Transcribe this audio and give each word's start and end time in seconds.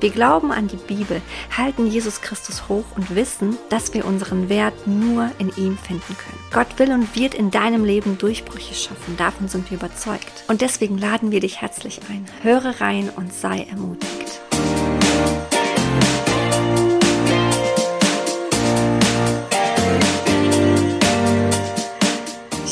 Wir 0.00 0.10
glauben 0.10 0.50
an 0.50 0.66
die 0.66 0.76
Bibel, 0.76 1.20
halten 1.54 1.86
Jesus 1.86 2.22
Christus 2.22 2.70
hoch 2.70 2.86
und 2.96 3.14
wissen, 3.14 3.58
dass 3.68 3.92
wir 3.92 4.06
unseren 4.06 4.48
Wert 4.48 4.86
nur 4.86 5.30
in 5.38 5.48
ihm 5.58 5.76
finden 5.76 6.16
können. 6.16 6.38
Gott 6.50 6.78
will 6.78 6.90
und 6.92 7.14
wird 7.14 7.34
in 7.34 7.50
deinem 7.50 7.84
Leben 7.84 8.16
Durchbrüche 8.16 8.74
schaffen, 8.74 9.18
davon 9.18 9.48
sind 9.48 9.70
wir 9.70 9.76
überzeugt. 9.76 10.44
Und 10.48 10.62
deswegen 10.62 10.96
laden 10.96 11.32
wir 11.32 11.40
dich 11.40 11.60
herzlich 11.60 12.00
ein. 12.08 12.24
Höre 12.40 12.80
rein 12.80 13.10
und 13.14 13.34
sei 13.34 13.66
ermutigt. 13.70 14.40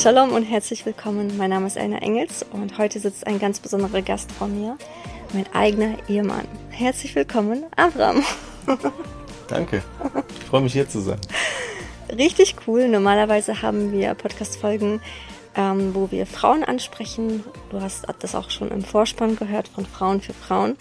Shalom 0.02 0.32
und 0.32 0.44
herzlich 0.44 0.86
willkommen. 0.86 1.36
Mein 1.36 1.50
Name 1.50 1.66
ist 1.66 1.76
Elna 1.76 1.98
Engels 1.98 2.42
und 2.52 2.78
heute 2.78 3.00
sitzt 3.00 3.26
ein 3.26 3.38
ganz 3.38 3.60
besonderer 3.60 4.00
Gast 4.00 4.32
vor 4.32 4.48
mir, 4.48 4.78
mein 5.34 5.44
eigener 5.52 5.96
Ehemann. 6.08 6.48
Herzlich 6.78 7.16
willkommen, 7.16 7.64
Abraham. 7.74 8.22
Danke. 9.48 9.82
Ich 10.38 10.44
freue 10.44 10.60
mich 10.60 10.74
hier 10.74 10.88
zu 10.88 11.00
sein. 11.00 11.18
Richtig 12.16 12.54
cool. 12.68 12.86
Normalerweise 12.86 13.62
haben 13.62 13.90
wir 13.90 14.14
Podcast-Folgen, 14.14 15.00
ähm, 15.56 15.92
wo 15.92 16.12
wir 16.12 16.24
Frauen 16.24 16.62
ansprechen. 16.62 17.42
Du 17.70 17.80
hast 17.80 18.06
das 18.20 18.36
auch 18.36 18.50
schon 18.50 18.70
im 18.70 18.84
Vorspann 18.84 19.34
gehört 19.34 19.66
von 19.66 19.86
Frauen 19.86 20.20
für 20.20 20.32
Frauen. 20.32 20.76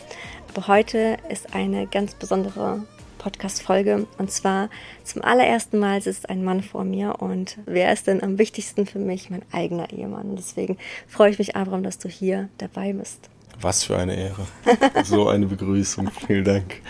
Aber 0.50 0.68
heute 0.68 1.18
ist 1.30 1.56
eine 1.56 1.88
ganz 1.88 2.14
besondere 2.14 2.84
Podcast-Folge. 3.18 4.06
Und 4.20 4.30
zwar 4.30 4.70
zum 5.04 5.24
allerersten 5.24 5.80
Mal 5.80 6.04
sitzt 6.04 6.30
ein 6.30 6.44
Mann 6.44 6.62
vor 6.62 6.84
mir. 6.84 7.16
Und 7.24 7.58
wer 7.66 7.92
ist 7.92 8.06
denn 8.06 8.22
am 8.22 8.38
wichtigsten 8.38 8.86
für 8.86 9.00
mich? 9.00 9.32
Mein 9.32 9.42
eigener 9.52 9.92
Ehemann. 9.92 10.30
Und 10.30 10.36
deswegen 10.36 10.78
freue 11.08 11.32
ich 11.32 11.40
mich, 11.40 11.56
Abraham, 11.56 11.82
dass 11.82 11.98
du 11.98 12.08
hier 12.08 12.50
dabei 12.60 12.94
bist. 12.94 13.32
Was 13.62 13.84
für 13.84 13.98
eine 13.98 14.16
Ehre. 14.16 14.46
so 15.04 15.28
eine 15.28 15.46
Begrüßung. 15.48 16.10
Vielen 16.26 16.46
Dank. 16.46 16.82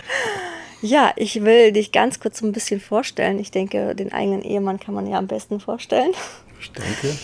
Ja, 0.80 1.12
ich 1.16 1.42
will 1.42 1.72
dich 1.72 1.92
ganz 1.92 2.20
kurz 2.20 2.38
so 2.38 2.46
ein 2.46 2.52
bisschen 2.52 2.80
vorstellen. 2.80 3.38
Ich 3.38 3.50
denke, 3.50 3.94
den 3.94 4.12
eigenen 4.12 4.42
Ehemann 4.42 4.78
kann 4.78 4.94
man 4.94 5.06
ja 5.06 5.18
am 5.18 5.26
besten 5.26 5.60
vorstellen. 5.60 6.12
Ich 6.60 6.70
denke. 6.72 7.16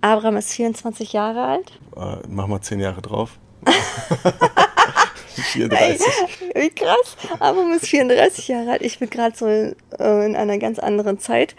Abraham 0.00 0.36
ist 0.36 0.52
24 0.52 1.12
Jahre 1.12 1.44
alt. 1.44 1.78
Äh, 1.96 2.26
mach 2.28 2.46
mal 2.46 2.60
10 2.60 2.80
Jahre 2.80 3.02
drauf. 3.02 3.38
34. 5.34 6.06
Ey, 6.54 6.62
wie 6.62 6.70
krass. 6.70 7.16
Abraham 7.38 7.72
ist 7.72 7.86
34 7.86 8.48
Jahre 8.48 8.72
alt. 8.72 8.82
Ich 8.82 8.98
bin 8.98 9.10
gerade 9.10 9.36
so 9.36 9.46
in, 9.46 9.76
äh, 9.98 10.26
in, 10.26 10.36
einer 10.36 10.58
ganz 10.58 10.78
anderen 10.78 11.18
Zeit. 11.18 11.54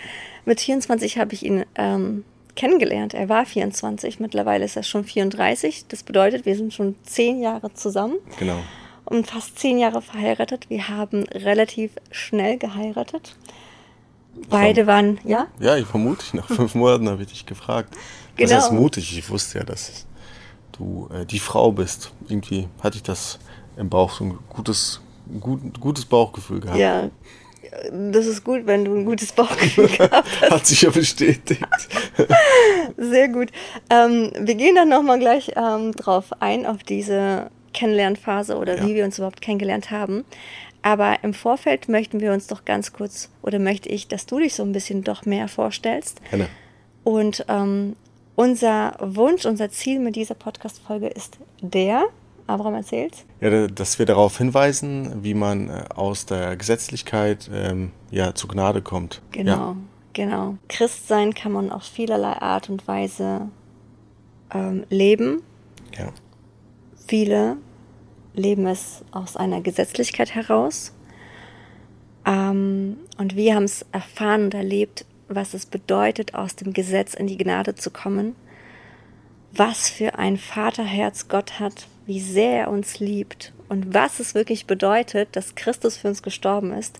Mit 0.45 0.59
24 0.59 1.17
habe 1.17 1.33
ich 1.33 1.43
ihn 1.43 1.65
ähm, 1.75 2.25
kennengelernt. 2.55 3.13
Er 3.13 3.29
war 3.29 3.45
24, 3.45 4.19
mittlerweile 4.19 4.65
ist 4.65 4.75
er 4.75 4.83
schon 4.83 5.03
34. 5.03 5.87
Das 5.87 6.03
bedeutet, 6.03 6.45
wir 6.45 6.55
sind 6.55 6.73
schon 6.73 6.95
zehn 7.03 7.41
Jahre 7.41 7.73
zusammen. 7.73 8.15
Genau. 8.37 8.57
Und 9.05 9.27
fast 9.27 9.59
zehn 9.59 9.77
Jahre 9.77 10.01
verheiratet. 10.01 10.69
Wir 10.69 10.87
haben 10.87 11.23
relativ 11.23 11.91
schnell 12.11 12.57
geheiratet. 12.57 13.35
Beide 14.49 14.87
waren, 14.87 15.19
ja? 15.23 15.47
Ja, 15.59 15.77
ich 15.77 15.85
vermute, 15.85 16.25
nach 16.35 16.47
fünf 16.47 16.73
Monaten 16.75 17.09
habe 17.09 17.21
ich 17.23 17.29
dich 17.29 17.45
gefragt. 17.45 17.93
Genau. 18.35 18.49
Das 18.49 18.63
heißt 18.63 18.73
mutig. 18.73 19.17
Ich 19.17 19.29
wusste 19.29 19.59
ja, 19.59 19.63
dass 19.63 20.05
du 20.71 21.09
äh, 21.13 21.25
die 21.25 21.39
Frau 21.39 21.71
bist. 21.71 22.11
Irgendwie 22.27 22.67
hatte 22.81 22.97
ich 22.97 23.03
das 23.03 23.39
im 23.77 23.89
Bauch 23.89 24.11
so 24.11 24.23
ein 24.25 24.39
gutes, 24.49 25.01
gut, 25.39 25.79
gutes 25.79 26.05
Bauchgefühl 26.05 26.59
gehabt. 26.61 26.79
Ja, 26.79 27.09
das 27.91 28.25
ist 28.25 28.43
gut, 28.43 28.65
wenn 28.65 28.85
du 28.85 28.95
ein 28.95 29.05
gutes 29.05 29.31
Bauchgefühl 29.31 29.87
gehabt 29.97 30.27
hast. 30.41 30.51
Hat 30.51 30.65
sich 30.65 30.81
ja 30.81 30.89
bestätigt. 30.89 31.61
Sehr 32.97 33.29
gut. 33.29 33.49
Ähm, 33.89 34.31
wir 34.39 34.55
gehen 34.55 34.75
dann 34.75 34.89
nochmal 34.89 35.19
gleich 35.19 35.51
ähm, 35.55 35.91
drauf 35.93 36.31
ein, 36.39 36.65
auf 36.65 36.83
diese 36.83 37.49
Kennenlernphase 37.73 38.57
oder 38.57 38.77
ja. 38.77 38.87
wie 38.87 38.95
wir 38.95 39.05
uns 39.05 39.17
überhaupt 39.17 39.41
kennengelernt 39.41 39.91
haben. 39.91 40.25
Aber 40.81 41.23
im 41.23 41.33
Vorfeld 41.33 41.87
möchten 41.87 42.19
wir 42.19 42.33
uns 42.33 42.47
doch 42.47 42.65
ganz 42.65 42.91
kurz, 42.91 43.29
oder 43.41 43.57
möchte 43.57 43.89
ich, 43.89 44.07
dass 44.09 44.25
du 44.25 44.39
dich 44.39 44.53
so 44.53 44.63
ein 44.63 44.73
bisschen 44.73 45.03
doch 45.03 45.25
mehr 45.25 45.47
vorstellst. 45.47 46.21
Gerne. 46.29 46.49
Und 47.03 47.45
ähm, 47.47 47.95
unser 48.35 48.97
Wunsch, 48.99 49.45
unser 49.45 49.69
Ziel 49.69 49.99
mit 49.99 50.15
dieser 50.15 50.35
Podcast-Folge 50.35 51.07
ist 51.07 51.37
der, 51.61 52.03
Abraham 52.53 52.75
erzählt. 52.75 53.25
Ja, 53.41 53.67
dass 53.67 53.99
wir 53.99 54.05
darauf 54.05 54.37
hinweisen, 54.37 55.23
wie 55.23 55.33
man 55.33 55.69
äh, 55.69 55.85
aus 55.95 56.25
der 56.25 56.55
Gesetzlichkeit 56.55 57.49
ähm, 57.53 57.91
ja, 58.11 58.33
zu 58.33 58.47
Gnade 58.47 58.81
kommt. 58.81 59.21
Genau, 59.31 59.51
ja. 59.51 59.75
genau. 60.13 60.57
Christsein 60.69 61.33
kann 61.33 61.51
man 61.51 61.71
auf 61.71 61.83
vielerlei 61.83 62.33
Art 62.33 62.69
und 62.69 62.87
Weise 62.87 63.49
ähm, 64.53 64.85
leben. 64.89 65.41
Ja. 65.97 66.09
Viele 67.07 67.57
leben 68.33 68.65
es 68.67 69.03
aus 69.11 69.35
einer 69.35 69.61
Gesetzlichkeit 69.61 70.33
heraus. 70.33 70.93
Ähm, 72.25 72.97
und 73.17 73.35
wir 73.35 73.55
haben 73.55 73.65
es 73.65 73.85
erfahren 73.91 74.45
und 74.45 74.53
erlebt, 74.53 75.05
was 75.27 75.53
es 75.53 75.65
bedeutet, 75.65 76.35
aus 76.35 76.55
dem 76.55 76.73
Gesetz 76.73 77.13
in 77.13 77.27
die 77.27 77.37
Gnade 77.37 77.75
zu 77.75 77.91
kommen. 77.91 78.35
Was 79.55 79.89
für 79.89 80.17
ein 80.17 80.37
Vaterherz 80.37 81.27
Gott 81.27 81.59
hat, 81.59 81.87
wie 82.07 82.19
sehr 82.19 82.61
er 82.61 82.71
uns 82.71 82.99
liebt 82.99 83.53
und 83.69 83.93
was 83.93 84.19
es 84.19 84.33
wirklich 84.33 84.65
bedeutet, 84.65 85.35
dass 85.35 85.53
Christus 85.53 85.95
für 85.97 86.07
uns 86.07 86.23
gestorben 86.23 86.73
ist. 86.73 86.99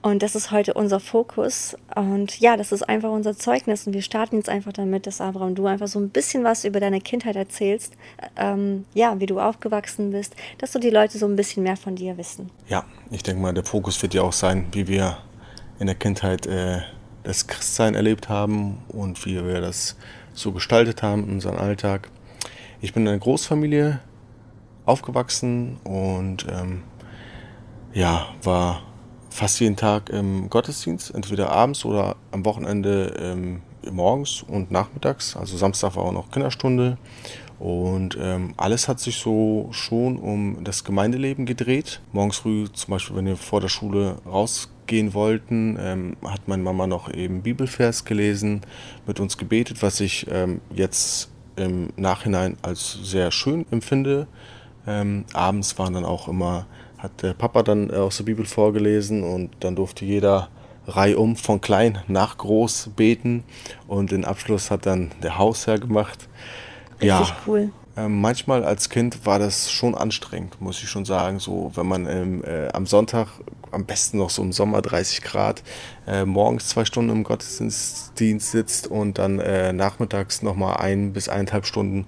Und 0.00 0.22
das 0.22 0.34
ist 0.34 0.50
heute 0.50 0.74
unser 0.74 1.00
Fokus. 1.00 1.76
Und 1.94 2.38
ja, 2.40 2.56
das 2.56 2.72
ist 2.72 2.82
einfach 2.82 3.10
unser 3.10 3.36
Zeugnis. 3.36 3.86
Und 3.86 3.92
wir 3.94 4.02
starten 4.02 4.36
jetzt 4.36 4.48
einfach 4.48 4.72
damit, 4.72 5.06
dass 5.06 5.20
Abraham, 5.20 5.54
du 5.54 5.66
einfach 5.66 5.88
so 5.88 5.98
ein 5.98 6.10
bisschen 6.10 6.44
was 6.44 6.64
über 6.64 6.80
deine 6.80 7.00
Kindheit 7.00 7.36
erzählst. 7.36 7.94
Ähm, 8.36 8.84
ja, 8.94 9.18
wie 9.20 9.26
du 9.26 9.40
aufgewachsen 9.40 10.10
bist, 10.10 10.34
dass 10.58 10.72
so 10.72 10.78
die 10.78 10.90
Leute 10.90 11.18
so 11.18 11.26
ein 11.26 11.36
bisschen 11.36 11.62
mehr 11.62 11.76
von 11.76 11.96
dir 11.96 12.16
wissen. 12.16 12.50
Ja, 12.68 12.84
ich 13.10 13.22
denke 13.22 13.42
mal, 13.42 13.54
der 13.54 13.64
Fokus 13.64 14.00
wird 14.02 14.14
ja 14.14 14.22
auch 14.22 14.32
sein, 14.32 14.66
wie 14.72 14.86
wir 14.86 15.18
in 15.80 15.86
der 15.86 15.96
Kindheit 15.96 16.46
äh, 16.46 16.80
das 17.24 17.46
Christsein 17.46 17.94
erlebt 17.94 18.28
haben 18.28 18.78
und 18.88 19.24
wie 19.26 19.44
wir 19.44 19.60
das 19.60 19.96
so 20.38 20.52
gestaltet 20.52 21.02
haben 21.02 21.24
in 21.24 21.30
unserem 21.34 21.58
Alltag. 21.58 22.10
Ich 22.80 22.92
bin 22.92 23.02
in 23.02 23.08
einer 23.08 23.18
Großfamilie 23.18 24.00
aufgewachsen 24.86 25.78
und 25.84 26.46
ähm, 26.50 26.82
ja, 27.92 28.28
war 28.42 28.82
fast 29.30 29.60
jeden 29.60 29.76
Tag 29.76 30.10
im 30.10 30.48
Gottesdienst, 30.48 31.14
entweder 31.14 31.50
abends 31.50 31.84
oder 31.84 32.16
am 32.30 32.44
Wochenende 32.44 33.14
ähm, 33.18 33.62
morgens 33.90 34.42
und 34.42 34.70
nachmittags. 34.70 35.36
Also 35.36 35.56
Samstag 35.56 35.96
war 35.96 36.04
auch 36.04 36.12
noch 36.12 36.30
Kinderstunde. 36.30 36.98
Und 37.58 38.16
ähm, 38.20 38.54
alles 38.56 38.86
hat 38.86 39.00
sich 39.00 39.16
so 39.16 39.68
schon 39.72 40.18
um 40.18 40.62
das 40.62 40.84
Gemeindeleben 40.84 41.44
gedreht. 41.44 42.00
Morgens 42.12 42.38
früh, 42.38 42.66
zum 42.72 42.92
Beispiel, 42.92 43.16
wenn 43.16 43.26
wir 43.26 43.36
vor 43.36 43.60
der 43.60 43.68
Schule 43.68 44.18
rausgehen 44.24 45.12
wollten, 45.12 45.76
ähm, 45.80 46.16
hat 46.24 46.46
meine 46.46 46.62
Mama 46.62 46.86
noch 46.86 47.12
eben 47.12 47.42
Bibelvers 47.42 48.04
gelesen, 48.04 48.60
mit 49.06 49.18
uns 49.18 49.36
gebetet, 49.38 49.82
was 49.82 49.98
ich 50.00 50.26
ähm, 50.30 50.60
jetzt 50.72 51.30
im 51.56 51.88
Nachhinein 51.96 52.56
als 52.62 52.98
sehr 53.02 53.32
schön 53.32 53.66
empfinde. 53.72 54.28
Ähm, 54.86 55.24
abends 55.32 55.78
waren 55.78 55.94
dann 55.94 56.04
auch 56.04 56.28
immer, 56.28 56.66
hat 56.96 57.22
der 57.22 57.34
Papa 57.34 57.64
dann 57.64 57.90
äh, 57.90 57.94
aus 57.94 58.18
der 58.18 58.24
Bibel 58.24 58.46
vorgelesen 58.46 59.24
und 59.24 59.50
dann 59.60 59.74
durfte 59.74 60.04
jeder 60.04 60.48
reihum 60.86 61.36
von 61.36 61.60
klein 61.60 61.98
nach 62.06 62.38
groß 62.38 62.90
beten 62.96 63.44
und 63.88 64.12
den 64.12 64.24
Abschluss 64.24 64.70
hat 64.70 64.86
dann 64.86 65.10
der 65.22 65.38
Hausherr 65.38 65.78
gemacht. 65.78 66.28
Richtig 67.00 67.28
ja, 67.28 67.36
cool. 67.46 67.70
Äh, 67.96 68.08
manchmal 68.08 68.64
als 68.64 68.88
Kind 68.88 69.26
war 69.26 69.38
das 69.38 69.70
schon 69.70 69.94
anstrengend, 69.94 70.60
muss 70.60 70.82
ich 70.82 70.88
schon 70.88 71.04
sagen. 71.04 71.40
So, 71.40 71.72
wenn 71.74 71.86
man 71.86 72.06
ähm, 72.06 72.44
äh, 72.44 72.68
am 72.68 72.86
Sonntag, 72.86 73.28
am 73.70 73.84
besten 73.84 74.18
noch 74.18 74.30
so 74.30 74.42
im 74.42 74.52
Sommer 74.52 74.82
30 74.82 75.22
Grad, 75.22 75.62
äh, 76.06 76.24
morgens 76.24 76.68
zwei 76.68 76.84
Stunden 76.84 77.10
im 77.10 77.24
Gottesdienst 77.24 78.50
sitzt 78.50 78.86
und 78.86 79.18
dann 79.18 79.40
äh, 79.40 79.72
nachmittags 79.72 80.42
nochmal 80.42 80.76
ein 80.76 81.12
bis 81.12 81.28
eineinhalb 81.28 81.66
Stunden, 81.66 82.06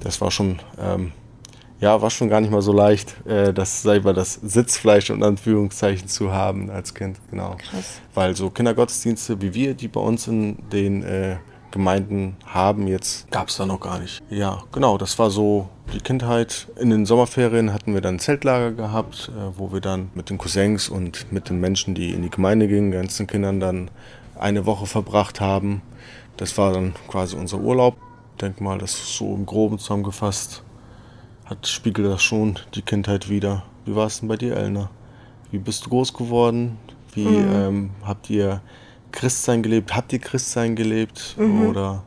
das 0.00 0.20
war 0.20 0.30
schon 0.30 0.60
ähm, 0.78 1.12
ja, 1.80 2.02
war 2.02 2.10
schon 2.10 2.28
gar 2.28 2.42
nicht 2.42 2.50
mal 2.50 2.60
so 2.60 2.72
leicht, 2.72 3.26
äh, 3.26 3.54
das, 3.54 3.82
sag 3.82 3.98
ich 3.98 4.04
mal, 4.04 4.12
das 4.12 4.34
Sitzfleisch 4.34 5.10
und 5.10 5.22
Anführungszeichen 5.22 6.08
zu 6.08 6.30
haben 6.30 6.70
als 6.70 6.94
Kind, 6.94 7.18
genau. 7.30 7.56
Krass. 7.56 8.00
Weil 8.12 8.36
so 8.36 8.50
Kindergottesdienste 8.50 9.40
wie 9.40 9.54
wir, 9.54 9.72
die 9.72 9.88
bei 9.88 10.00
uns 10.00 10.26
in 10.28 10.58
den 10.70 11.02
äh, 11.02 11.36
Gemeinden 11.70 12.36
haben 12.46 12.86
jetzt, 12.88 13.30
gab 13.30 13.48
es 13.48 13.56
da 13.56 13.66
noch 13.66 13.80
gar 13.80 13.98
nicht. 13.98 14.22
Ja, 14.30 14.62
genau, 14.72 14.98
das 14.98 15.18
war 15.18 15.30
so 15.30 15.68
die 15.92 16.00
Kindheit. 16.00 16.68
In 16.78 16.90
den 16.90 17.06
Sommerferien 17.06 17.72
hatten 17.72 17.94
wir 17.94 18.00
dann 18.00 18.16
ein 18.16 18.18
Zeltlager 18.18 18.72
gehabt, 18.72 19.30
äh, 19.34 19.58
wo 19.58 19.72
wir 19.72 19.80
dann 19.80 20.10
mit 20.14 20.30
den 20.30 20.38
Cousins 20.38 20.88
und 20.88 21.32
mit 21.32 21.48
den 21.48 21.60
Menschen, 21.60 21.94
die 21.94 22.10
in 22.12 22.22
die 22.22 22.30
Gemeinde 22.30 22.68
gingen, 22.68 22.90
ganzen 22.90 23.26
Kindern 23.26 23.60
dann 23.60 23.90
eine 24.38 24.66
Woche 24.66 24.86
verbracht 24.86 25.40
haben. 25.40 25.82
Das 26.36 26.56
war 26.58 26.72
dann 26.72 26.94
quasi 27.08 27.36
unser 27.36 27.58
Urlaub. 27.58 27.96
Ich 28.32 28.40
denke 28.40 28.64
mal, 28.64 28.78
das 28.78 28.94
ist 28.94 29.16
so 29.16 29.34
im 29.34 29.46
Groben 29.46 29.78
zusammengefasst. 29.78 30.62
Hat 31.44 31.66
spiegelt 31.66 32.08
das 32.08 32.22
schon 32.22 32.58
die 32.74 32.82
Kindheit 32.82 33.28
wieder. 33.28 33.64
Wie 33.84 33.94
war 33.94 34.06
es 34.06 34.20
denn 34.20 34.28
bei 34.28 34.36
dir, 34.36 34.56
Elna? 34.56 34.90
Wie 35.50 35.58
bist 35.58 35.86
du 35.86 35.90
groß 35.90 36.14
geworden? 36.14 36.78
Wie 37.12 37.26
mhm. 37.26 37.54
ähm, 37.54 37.90
habt 38.04 38.30
ihr 38.30 38.62
Christsein 39.12 39.62
gelebt? 39.62 39.94
Habt 39.94 40.12
ihr 40.12 40.18
Christsein 40.18 40.76
gelebt? 40.76 41.34
Mhm. 41.38 41.68
Oder 41.68 42.02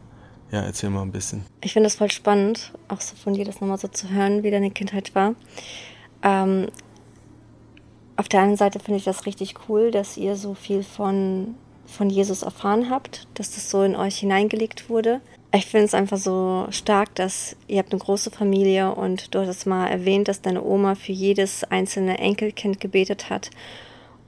ja, 0.51 0.61
erzähl 0.61 0.89
mal 0.91 1.01
ein 1.01 1.11
bisschen. 1.11 1.43
Ich 1.61 1.73
finde 1.73 1.87
es 1.87 1.95
voll 1.95 2.11
spannend, 2.11 2.73
auch 2.87 3.01
so 3.01 3.15
von 3.15 3.33
dir 3.33 3.43
das 3.43 3.59
nochmal 3.59 3.79
so 3.79 3.87
zu 3.87 4.09
hören, 4.09 4.43
wie 4.43 4.51
deine 4.51 4.69
Kindheit 4.69 5.15
war. 5.15 5.33
Ähm, 6.21 6.67
auf 8.15 8.29
der 8.29 8.41
einen 8.41 8.57
Seite 8.57 8.79
finde 8.79 8.99
ich 8.99 9.03
das 9.03 9.25
richtig 9.25 9.55
cool, 9.67 9.89
dass 9.89 10.17
ihr 10.17 10.35
so 10.35 10.53
viel 10.53 10.83
von, 10.83 11.55
von 11.87 12.09
Jesus 12.09 12.43
erfahren 12.43 12.89
habt, 12.89 13.27
dass 13.33 13.55
das 13.55 13.69
so 13.69 13.81
in 13.81 13.95
euch 13.95 14.17
hineingelegt 14.17 14.89
wurde. 14.89 15.21
Ich 15.55 15.65
finde 15.65 15.85
es 15.85 15.93
einfach 15.93 16.17
so 16.17 16.67
stark, 16.69 17.13
dass 17.15 17.55
ihr 17.67 17.79
habt 17.79 17.91
eine 17.91 18.01
große 18.01 18.31
Familie 18.31 18.93
und 18.93 19.33
du 19.33 19.39
hast 19.39 19.49
es 19.49 19.65
mal 19.65 19.87
erwähnt, 19.87 20.27
dass 20.27 20.41
deine 20.41 20.63
Oma 20.63 20.95
für 20.95 21.11
jedes 21.11 21.63
einzelne 21.63 22.19
Enkelkind 22.19 22.79
gebetet 22.79 23.29
hat 23.29 23.49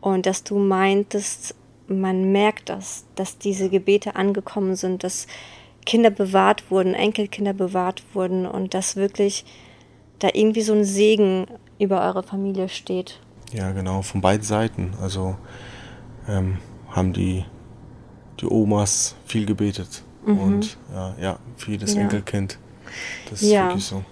und 0.01 0.25
dass 0.25 0.43
du 0.43 0.57
meintest, 0.57 1.55
man 1.87 2.31
merkt 2.31 2.69
das, 2.69 3.05
dass 3.15 3.37
diese 3.37 3.69
Gebete 3.69 4.15
angekommen 4.15 4.75
sind, 4.75 5.03
dass 5.03 5.27
Kinder 5.85 6.09
bewahrt 6.09 6.71
wurden, 6.71 6.93
Enkelkinder 6.93 7.53
bewahrt 7.53 8.03
wurden 8.13 8.45
und 8.45 8.73
dass 8.73 8.95
wirklich 8.95 9.45
da 10.19 10.29
irgendwie 10.33 10.61
so 10.61 10.73
ein 10.73 10.83
Segen 10.83 11.45
über 11.79 12.01
eure 12.01 12.23
Familie 12.23 12.69
steht. 12.69 13.19
Ja, 13.53 13.71
genau, 13.71 14.01
von 14.01 14.21
beiden 14.21 14.43
Seiten. 14.43 14.93
Also 15.01 15.35
ähm, 16.27 16.57
haben 16.89 17.13
die, 17.13 17.45
die 18.41 18.47
Omas 18.47 19.15
viel 19.25 19.45
gebetet 19.45 20.03
mhm. 20.25 20.39
und 20.39 20.77
ja, 20.93 21.15
ja, 21.21 21.39
für 21.57 21.71
jedes 21.71 21.93
ja. 21.93 22.01
Enkelkind. 22.01 22.57
Das 23.29 23.41
ist 23.41 23.51
ja. 23.51 23.67
wirklich 23.67 23.85
so. 23.85 24.03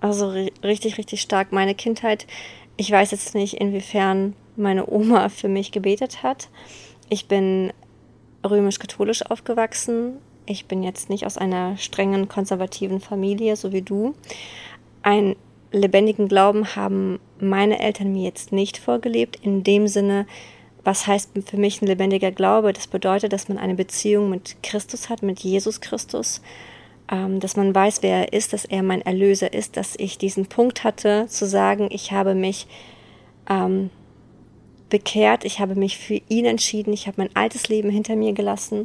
Also 0.00 0.30
richtig, 0.62 0.96
richtig 0.98 1.20
stark. 1.20 1.52
Meine 1.52 1.74
Kindheit, 1.74 2.26
ich 2.76 2.90
weiß 2.90 3.10
jetzt 3.10 3.34
nicht, 3.34 3.54
inwiefern 3.54 4.34
meine 4.56 4.88
Oma 4.88 5.28
für 5.28 5.48
mich 5.48 5.72
gebetet 5.72 6.22
hat. 6.22 6.48
Ich 7.08 7.26
bin 7.26 7.72
römisch-katholisch 8.44 9.24
aufgewachsen. 9.26 10.18
Ich 10.46 10.66
bin 10.66 10.82
jetzt 10.82 11.10
nicht 11.10 11.26
aus 11.26 11.38
einer 11.38 11.76
strengen 11.76 12.28
konservativen 12.28 13.00
Familie, 13.00 13.56
so 13.56 13.72
wie 13.72 13.82
du. 13.82 14.14
Einen 15.02 15.36
lebendigen 15.72 16.28
Glauben 16.28 16.74
haben 16.76 17.18
meine 17.38 17.78
Eltern 17.80 18.12
mir 18.12 18.24
jetzt 18.24 18.52
nicht 18.52 18.78
vorgelebt, 18.78 19.36
in 19.42 19.62
dem 19.62 19.86
Sinne, 19.88 20.26
was 20.84 21.06
heißt 21.06 21.32
für 21.44 21.58
mich 21.58 21.82
ein 21.82 21.86
lebendiger 21.86 22.30
Glaube? 22.30 22.72
Das 22.72 22.86
bedeutet, 22.86 23.32
dass 23.32 23.48
man 23.48 23.58
eine 23.58 23.74
Beziehung 23.74 24.30
mit 24.30 24.62
Christus 24.62 25.10
hat, 25.10 25.22
mit 25.22 25.40
Jesus 25.40 25.80
Christus, 25.80 26.40
ähm, 27.10 27.40
dass 27.40 27.56
man 27.56 27.74
weiß, 27.74 28.02
wer 28.02 28.18
er 28.18 28.32
ist, 28.32 28.52
dass 28.52 28.64
er 28.64 28.82
mein 28.82 29.02
Erlöser 29.02 29.52
ist, 29.52 29.76
dass 29.76 29.96
ich 29.96 30.18
diesen 30.18 30.46
Punkt 30.46 30.84
hatte, 30.84 31.26
zu 31.28 31.46
sagen, 31.46 31.88
ich 31.90 32.12
habe 32.12 32.34
mich 32.34 32.66
ähm, 33.50 33.90
bekehrt, 34.90 35.44
ich 35.44 35.60
habe 35.60 35.74
mich 35.74 35.98
für 35.98 36.20
ihn 36.28 36.44
entschieden, 36.44 36.92
ich 36.92 37.06
habe 37.06 37.20
mein 37.20 37.34
altes 37.34 37.68
Leben 37.68 37.90
hinter 37.90 38.16
mir 38.16 38.32
gelassen. 38.32 38.84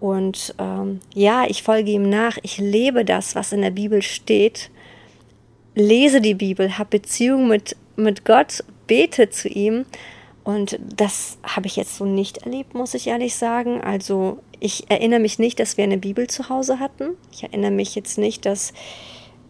Und 0.00 0.54
ähm, 0.58 1.00
ja, 1.14 1.46
ich 1.48 1.62
folge 1.62 1.90
ihm 1.90 2.08
nach, 2.08 2.38
ich 2.42 2.58
lebe 2.58 3.04
das, 3.04 3.34
was 3.34 3.52
in 3.52 3.62
der 3.62 3.70
Bibel 3.70 4.02
steht, 4.02 4.70
lese 5.74 6.20
die 6.20 6.34
Bibel, 6.34 6.78
habe 6.78 6.98
Beziehung 6.98 7.48
mit, 7.48 7.76
mit 7.96 8.24
Gott, 8.24 8.64
bete 8.86 9.30
zu 9.30 9.48
ihm. 9.48 9.86
Und 10.44 10.78
das 10.80 11.38
habe 11.42 11.66
ich 11.66 11.76
jetzt 11.76 11.96
so 11.96 12.04
nicht 12.04 12.38
erlebt, 12.38 12.74
muss 12.74 12.94
ich 12.94 13.08
ehrlich 13.08 13.34
sagen. 13.34 13.80
Also 13.80 14.38
ich 14.60 14.88
erinnere 14.90 15.20
mich 15.20 15.38
nicht, 15.38 15.58
dass 15.58 15.76
wir 15.76 15.84
eine 15.84 15.98
Bibel 15.98 16.28
zu 16.28 16.48
Hause 16.48 16.78
hatten. 16.78 17.16
Ich 17.32 17.42
erinnere 17.42 17.72
mich 17.72 17.94
jetzt 17.94 18.16
nicht, 18.16 18.46
dass 18.46 18.72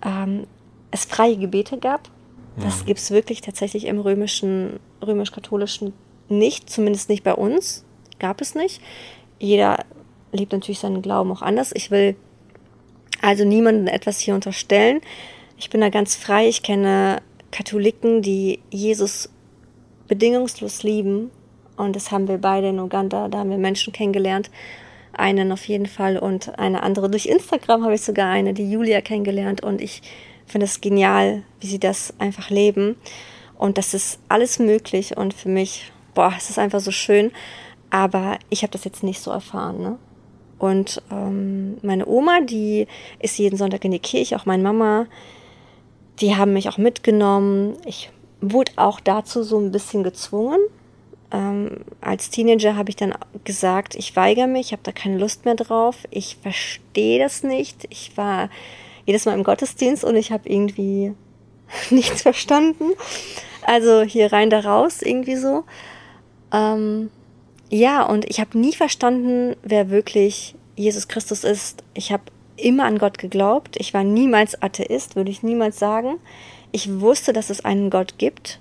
ähm, 0.04 0.46
es 0.90 1.04
freie 1.04 1.36
Gebete 1.36 1.78
gab. 1.78 2.08
Das 2.56 2.86
gibt 2.86 2.98
es 2.98 3.10
wirklich 3.10 3.42
tatsächlich 3.42 3.86
im 3.86 4.00
römischen, 4.00 4.80
römisch-katholischen 5.04 5.92
nicht, 6.28 6.70
zumindest 6.70 7.08
nicht 7.08 7.22
bei 7.22 7.34
uns. 7.34 7.84
Gab 8.18 8.40
es 8.40 8.54
nicht. 8.54 8.80
Jeder 9.38 9.84
lebt 10.32 10.52
natürlich 10.52 10.78
seinen 10.78 11.02
Glauben 11.02 11.30
auch 11.30 11.42
anders. 11.42 11.72
Ich 11.74 11.90
will 11.90 12.16
also 13.20 13.44
niemandem 13.44 13.86
etwas 13.88 14.18
hier 14.20 14.34
unterstellen. 14.34 15.00
Ich 15.58 15.70
bin 15.70 15.80
da 15.80 15.88
ganz 15.88 16.16
frei. 16.16 16.48
Ich 16.48 16.62
kenne 16.62 17.22
Katholiken, 17.50 18.22
die 18.22 18.60
Jesus 18.70 19.30
bedingungslos 20.08 20.82
lieben. 20.82 21.30
Und 21.76 21.94
das 21.94 22.10
haben 22.10 22.28
wir 22.28 22.38
beide 22.38 22.68
in 22.68 22.80
Uganda. 22.80 23.28
Da 23.28 23.38
haben 23.38 23.50
wir 23.50 23.58
Menschen 23.58 23.92
kennengelernt. 23.92 24.50
Einen 25.12 25.52
auf 25.52 25.66
jeden 25.66 25.86
Fall 25.86 26.18
und 26.18 26.58
eine 26.58 26.82
andere. 26.82 27.10
Durch 27.10 27.26
Instagram 27.26 27.84
habe 27.84 27.94
ich 27.94 28.02
sogar 28.02 28.30
eine, 28.30 28.54
die 28.54 28.70
Julia, 28.70 29.00
kennengelernt. 29.00 29.62
Und 29.62 29.80
ich 29.80 30.02
finde 30.46 30.66
es 30.66 30.80
genial, 30.80 31.42
wie 31.60 31.66
sie 31.66 31.78
das 31.78 32.14
einfach 32.18 32.50
leben. 32.50 32.96
Und 33.58 33.78
das 33.78 33.94
ist 33.94 34.18
alles 34.28 34.58
möglich. 34.58 35.16
Und 35.16 35.34
für 35.34 35.48
mich, 35.48 35.92
boah, 36.14 36.32
es 36.36 36.50
ist 36.50 36.58
einfach 36.58 36.80
so 36.80 36.90
schön. 36.90 37.32
Aber 37.90 38.38
ich 38.50 38.62
habe 38.62 38.72
das 38.72 38.84
jetzt 38.84 39.02
nicht 39.02 39.20
so 39.20 39.30
erfahren. 39.30 39.80
Ne? 39.80 39.98
Und 40.58 41.02
ähm, 41.10 41.78
meine 41.82 42.06
Oma, 42.06 42.40
die 42.40 42.86
ist 43.20 43.38
jeden 43.38 43.56
Sonntag 43.56 43.84
in 43.84 43.92
die 43.92 43.98
Kirche, 43.98 44.36
auch 44.36 44.46
meine 44.46 44.62
Mama, 44.62 45.06
die 46.20 46.34
haben 46.34 46.52
mich 46.52 46.68
auch 46.68 46.78
mitgenommen. 46.78 47.76
Ich 47.84 48.10
wurde 48.40 48.72
auch 48.76 49.00
dazu 49.00 49.42
so 49.42 49.58
ein 49.58 49.70
bisschen 49.70 50.02
gezwungen. 50.02 50.60
Ähm, 51.30 51.84
als 52.00 52.30
Teenager 52.30 52.76
habe 52.76 52.88
ich 52.90 52.96
dann 52.96 53.14
gesagt, 53.44 53.94
ich 53.94 54.16
weigere 54.16 54.46
mich, 54.46 54.66
ich 54.66 54.72
habe 54.72 54.82
da 54.82 54.92
keine 54.92 55.18
Lust 55.18 55.44
mehr 55.44 55.56
drauf. 55.56 55.96
Ich 56.10 56.36
verstehe 56.40 57.18
das 57.18 57.42
nicht. 57.42 57.86
Ich 57.90 58.16
war 58.16 58.48
jedes 59.06 59.24
Mal 59.24 59.34
im 59.34 59.44
Gottesdienst 59.44 60.04
und 60.04 60.16
ich 60.16 60.32
habe 60.32 60.48
irgendwie 60.48 61.14
nichts 61.90 62.22
verstanden. 62.22 62.92
Also 63.62 64.02
hier 64.02 64.32
rein, 64.32 64.50
da 64.50 64.60
raus, 64.60 65.02
irgendwie 65.02 65.36
so. 65.36 65.64
Ähm, 66.52 67.10
ja, 67.70 68.04
und 68.04 68.28
ich 68.28 68.38
habe 68.40 68.58
nie 68.58 68.72
verstanden, 68.72 69.56
wer 69.62 69.90
wirklich 69.90 70.54
Jesus 70.76 71.08
Christus 71.08 71.42
ist. 71.42 71.82
Ich 71.94 72.12
habe 72.12 72.24
immer 72.56 72.84
an 72.84 72.98
Gott 72.98 73.18
geglaubt. 73.18 73.76
Ich 73.78 73.92
war 73.94 74.04
niemals 74.04 74.60
Atheist, 74.62 75.16
würde 75.16 75.30
ich 75.30 75.42
niemals 75.42 75.78
sagen. 75.78 76.18
Ich 76.72 77.00
wusste, 77.00 77.32
dass 77.32 77.50
es 77.50 77.64
einen 77.64 77.90
Gott 77.90 78.18
gibt. 78.18 78.60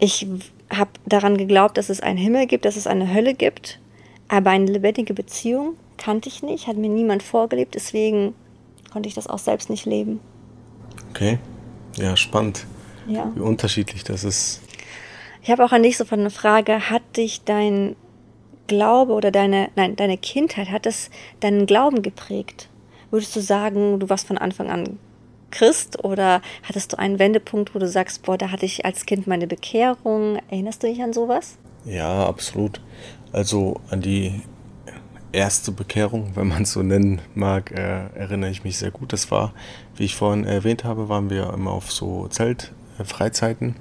Ich 0.00 0.26
habe 0.70 0.90
daran 1.06 1.36
geglaubt, 1.36 1.78
dass 1.78 1.88
es 1.88 2.00
einen 2.00 2.18
Himmel 2.18 2.46
gibt, 2.46 2.64
dass 2.64 2.76
es 2.76 2.86
eine 2.86 3.12
Hölle 3.12 3.34
gibt. 3.34 3.80
Aber 4.28 4.50
eine 4.50 4.70
lebendige 4.70 5.14
Beziehung 5.14 5.76
kannte 5.96 6.28
ich 6.28 6.42
nicht, 6.42 6.66
hat 6.66 6.76
mir 6.76 6.88
niemand 6.88 7.22
vorgelebt. 7.22 7.74
Deswegen 7.74 8.34
konnte 8.94 9.08
ich 9.08 9.14
das 9.16 9.26
auch 9.26 9.40
selbst 9.40 9.70
nicht 9.70 9.86
leben. 9.86 10.20
Okay, 11.10 11.40
ja, 11.96 12.16
spannend. 12.16 12.64
Ja. 13.08 13.32
Wie 13.34 13.40
unterschiedlich 13.40 14.04
das 14.04 14.22
ist. 14.22 14.62
Ich 15.42 15.50
habe 15.50 15.64
auch 15.64 15.72
an 15.72 15.82
dich 15.82 15.96
so 15.96 16.04
eine 16.08 16.30
Frage, 16.30 16.90
hat 16.90 17.02
dich 17.16 17.42
dein 17.42 17.96
Glaube 18.68 19.12
oder 19.12 19.32
deine, 19.32 19.68
nein, 19.74 19.96
deine 19.96 20.16
Kindheit, 20.16 20.70
hat 20.70 20.86
das 20.86 21.10
deinen 21.40 21.66
Glauben 21.66 22.02
geprägt? 22.02 22.68
Würdest 23.10 23.34
du 23.34 23.40
sagen, 23.40 23.98
du 23.98 24.08
warst 24.08 24.28
von 24.28 24.38
Anfang 24.38 24.70
an 24.70 25.00
Christ 25.50 26.04
oder 26.04 26.40
hattest 26.62 26.92
du 26.92 26.98
einen 26.98 27.18
Wendepunkt, 27.18 27.74
wo 27.74 27.80
du 27.80 27.88
sagst, 27.88 28.22
boah, 28.22 28.38
da 28.38 28.52
hatte 28.52 28.64
ich 28.64 28.84
als 28.84 29.06
Kind 29.06 29.26
meine 29.26 29.48
Bekehrung? 29.48 30.38
Erinnerst 30.50 30.84
du 30.84 30.86
dich 30.86 31.02
an 31.02 31.12
sowas? 31.12 31.58
Ja, 31.84 32.28
absolut. 32.28 32.80
Also 33.32 33.80
an 33.90 34.00
die 34.00 34.40
erste 35.34 35.72
Bekehrung, 35.72 36.32
wenn 36.34 36.48
man 36.48 36.62
es 36.62 36.72
so 36.72 36.82
nennen 36.82 37.20
mag, 37.34 37.72
äh, 37.72 38.06
erinnere 38.14 38.50
ich 38.50 38.64
mich 38.64 38.78
sehr 38.78 38.90
gut. 38.90 39.12
Das 39.12 39.30
war, 39.30 39.52
wie 39.96 40.04
ich 40.04 40.16
vorhin 40.16 40.44
erwähnt 40.44 40.84
habe, 40.84 41.08
waren 41.08 41.30
wir 41.30 41.52
immer 41.52 41.72
auf 41.72 41.92
so 41.92 42.28
Zeltfreizeiten. 42.28 43.76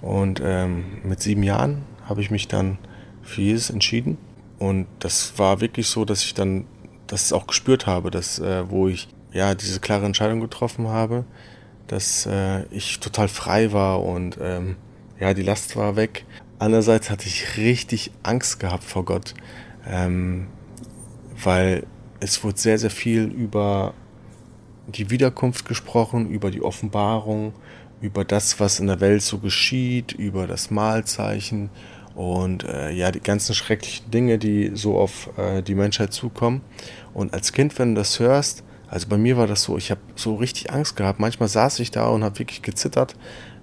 Und 0.00 0.40
ähm, 0.44 0.84
mit 1.02 1.20
sieben 1.20 1.42
Jahren 1.42 1.82
habe 2.08 2.20
ich 2.20 2.30
mich 2.30 2.48
dann 2.48 2.78
für 3.22 3.42
Jesus 3.42 3.70
entschieden. 3.70 4.18
Und 4.58 4.86
das 5.00 5.38
war 5.38 5.60
wirklich 5.60 5.88
so, 5.88 6.04
dass 6.04 6.24
ich 6.24 6.34
dann 6.34 6.64
das 7.06 7.32
auch 7.32 7.46
gespürt 7.46 7.86
habe, 7.86 8.10
dass, 8.10 8.38
äh, 8.38 8.70
wo 8.70 8.88
ich 8.88 9.08
ja 9.32 9.54
diese 9.54 9.80
klare 9.80 10.06
Entscheidung 10.06 10.40
getroffen 10.40 10.88
habe, 10.88 11.24
dass 11.88 12.26
äh, 12.26 12.64
ich 12.70 13.00
total 13.00 13.28
frei 13.28 13.72
war 13.72 14.02
und 14.02 14.38
ähm, 14.40 14.76
ja, 15.18 15.34
die 15.34 15.42
Last 15.42 15.76
war 15.76 15.96
weg. 15.96 16.24
Andererseits 16.58 17.10
hatte 17.10 17.26
ich 17.26 17.56
richtig 17.56 18.12
Angst 18.22 18.60
gehabt 18.60 18.84
vor 18.84 19.04
Gott. 19.04 19.34
Ähm, 19.86 20.46
weil 21.44 21.86
es 22.20 22.42
wurde 22.44 22.58
sehr, 22.58 22.78
sehr 22.78 22.90
viel 22.90 23.24
über 23.24 23.94
die 24.86 25.10
Wiederkunft 25.10 25.66
gesprochen, 25.66 26.30
über 26.30 26.50
die 26.50 26.62
Offenbarung, 26.62 27.52
über 28.00 28.24
das, 28.24 28.58
was 28.60 28.80
in 28.80 28.88
der 28.88 29.00
Welt 29.00 29.22
so 29.22 29.38
geschieht, 29.38 30.12
über 30.12 30.46
das 30.46 30.70
Mahlzeichen. 30.70 31.70
und 32.14 32.64
äh, 32.64 32.90
ja, 32.90 33.10
die 33.10 33.20
ganzen 33.20 33.54
schrecklichen 33.54 34.10
Dinge, 34.10 34.36
die 34.38 34.72
so 34.74 34.98
auf 34.98 35.30
äh, 35.38 35.62
die 35.62 35.74
Menschheit 35.74 36.12
zukommen. 36.12 36.60
Und 37.14 37.32
als 37.32 37.52
Kind, 37.52 37.78
wenn 37.78 37.94
du 37.94 38.00
das 38.00 38.20
hörst, 38.20 38.64
also 38.88 39.08
bei 39.08 39.16
mir 39.16 39.38
war 39.38 39.46
das 39.46 39.62
so, 39.62 39.78
ich 39.78 39.90
habe 39.90 40.02
so 40.16 40.34
richtig 40.34 40.70
Angst 40.70 40.96
gehabt. 40.96 41.18
Manchmal 41.18 41.48
saß 41.48 41.78
ich 41.80 41.90
da 41.90 42.08
und 42.08 42.22
habe 42.22 42.38
wirklich 42.38 42.60
gezittert, 42.60 43.16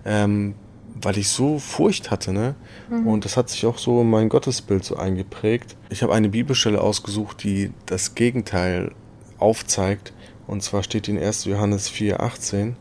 ähm, 0.04 0.56
weil 1.02 1.18
ich 1.18 1.30
so 1.30 1.60
Furcht 1.60 2.12
hatte. 2.12 2.34
Ne? 2.34 2.56
Mhm. 2.90 3.08
Und 3.08 3.26
das 3.26 3.38
hat 3.38 3.50
sich 3.50 3.66
auch 3.66 3.78
so 3.78 4.02
in 4.02 4.10
mein 4.10 4.30
Gottesbild 4.30 4.84
so 4.84 4.96
eingeprägt. 4.96 5.76
Ich 5.90 6.04
habe 6.04 6.14
eine 6.14 6.30
Bibelstelle 6.30 6.82
ausgesucht, 6.82 7.44
die 7.44 7.72
das 7.86 8.16
Gegenteil 8.16 8.92
aufzeigt. 9.38 10.14
Und 10.48 10.64
zwar 10.64 10.84
steht 10.84 11.08
in 11.08 11.18
1. 11.18 11.46
Johannes 11.46 11.90
4,18. 11.92 12.74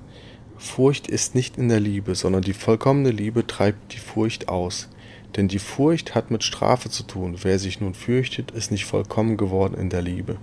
Furcht 0.57 1.07
ist 1.07 1.35
nicht 1.35 1.57
in 1.57 1.69
der 1.69 1.81
Liebe, 1.81 2.15
sondern 2.15 2.43
die 2.43 2.53
vollkommene 2.53 3.11
Liebe 3.11 3.47
treibt 3.47 3.93
die 3.93 3.99
Furcht 3.99 4.49
aus. 4.49 4.89
Denn 5.37 5.47
die 5.47 5.59
Furcht 5.59 6.15
hat 6.15 6.31
mit 6.31 6.43
Strafe 6.43 6.91
zu 6.91 7.03
tun. 7.03 7.37
Wer 7.43 7.59
sich 7.59 7.81
nun 7.81 7.95
fürchtet, 7.95 8.51
ist 8.51 8.71
nicht 8.71 8.87
vollkommen 8.87 9.37
geworden 9.37 9.75
in 9.75 9.91
der 9.91 10.03
Liebe. 10.03 10.39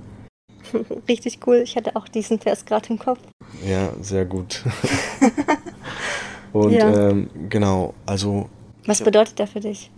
Richtig 1.07 1.39
cool. 1.45 1.61
Ich 1.63 1.75
hatte 1.75 1.95
auch 1.95 2.07
diesen 2.07 2.39
Vers 2.39 2.65
gerade 2.65 2.89
im 2.89 2.99
Kopf. 2.99 3.19
Ja, 3.65 3.91
sehr 4.01 4.25
gut. 4.25 4.63
Und 6.55 6.71
ja. 6.71 7.09
ähm, 7.09 7.29
genau, 7.49 7.93
also. 8.05 8.47
Was 8.85 9.03
bedeutet 9.03 9.39
der 9.39 9.47
für 9.47 9.59
dich? 9.59 9.91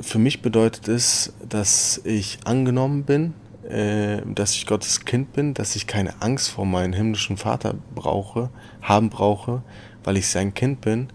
Für 0.00 0.18
mich 0.18 0.42
bedeutet 0.42 0.88
es, 0.88 1.34
dass 1.48 2.00
ich 2.02 2.40
angenommen 2.44 3.04
bin, 3.04 3.34
äh, 3.68 4.22
dass 4.34 4.56
ich 4.56 4.66
Gottes 4.66 5.04
Kind 5.04 5.32
bin, 5.34 5.54
dass 5.54 5.76
ich 5.76 5.86
keine 5.86 6.20
Angst 6.20 6.50
vor 6.50 6.66
meinem 6.66 6.92
himmlischen 6.92 7.36
Vater 7.36 7.76
brauche, 7.94 8.50
haben 8.80 9.08
brauche, 9.08 9.62
weil 10.02 10.16
ich 10.16 10.26
sein 10.26 10.52
Kind 10.52 10.80
bin. 10.80 11.06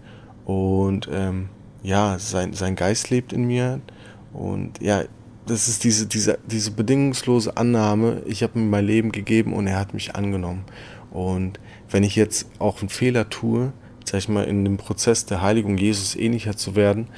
Und 0.46 1.10
ähm, 1.12 1.50
ja, 1.82 2.18
sein, 2.18 2.54
sein 2.54 2.74
Geist 2.74 3.10
lebt 3.10 3.34
in 3.34 3.44
mir. 3.44 3.82
Und 4.32 4.80
ja, 4.80 5.02
das 5.44 5.68
ist 5.68 5.84
diese, 5.84 6.06
diese, 6.06 6.38
diese 6.46 6.70
bedingungslose 6.70 7.54
Annahme, 7.54 8.22
ich 8.24 8.42
habe 8.42 8.58
ihm 8.58 8.70
mein 8.70 8.86
Leben 8.86 9.12
gegeben 9.12 9.52
und 9.52 9.66
er 9.66 9.78
hat 9.78 9.92
mich 9.92 10.16
angenommen. 10.16 10.64
Und 11.10 11.60
wenn 11.90 12.02
ich 12.02 12.16
jetzt 12.16 12.48
auch 12.58 12.80
einen 12.80 12.88
Fehler 12.88 13.28
tue, 13.28 13.74
sag 14.08 14.18
ich 14.18 14.28
mal, 14.28 14.44
in 14.44 14.64
dem 14.64 14.76
Prozess 14.76 15.26
der 15.26 15.42
Heiligung 15.42 15.78
Jesus 15.78 16.16
ähnlicher 16.16 16.56
zu 16.56 16.76
werden, 16.76 17.08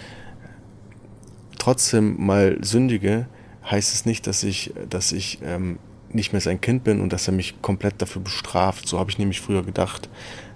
trotzdem 1.58 2.24
mal 2.24 2.58
sündige, 2.62 3.26
heißt 3.68 3.94
es 3.94 4.06
nicht, 4.06 4.26
dass 4.26 4.42
ich, 4.42 4.72
dass 4.88 5.12
ich 5.12 5.38
ähm, 5.44 5.78
nicht 6.12 6.32
mehr 6.32 6.40
sein 6.40 6.60
Kind 6.60 6.84
bin 6.84 7.00
und 7.00 7.12
dass 7.12 7.28
er 7.28 7.34
mich 7.34 7.62
komplett 7.62 8.00
dafür 8.02 8.22
bestraft. 8.22 8.88
So 8.88 8.98
habe 8.98 9.10
ich 9.10 9.18
nämlich 9.18 9.40
früher 9.40 9.62
gedacht, 9.62 10.08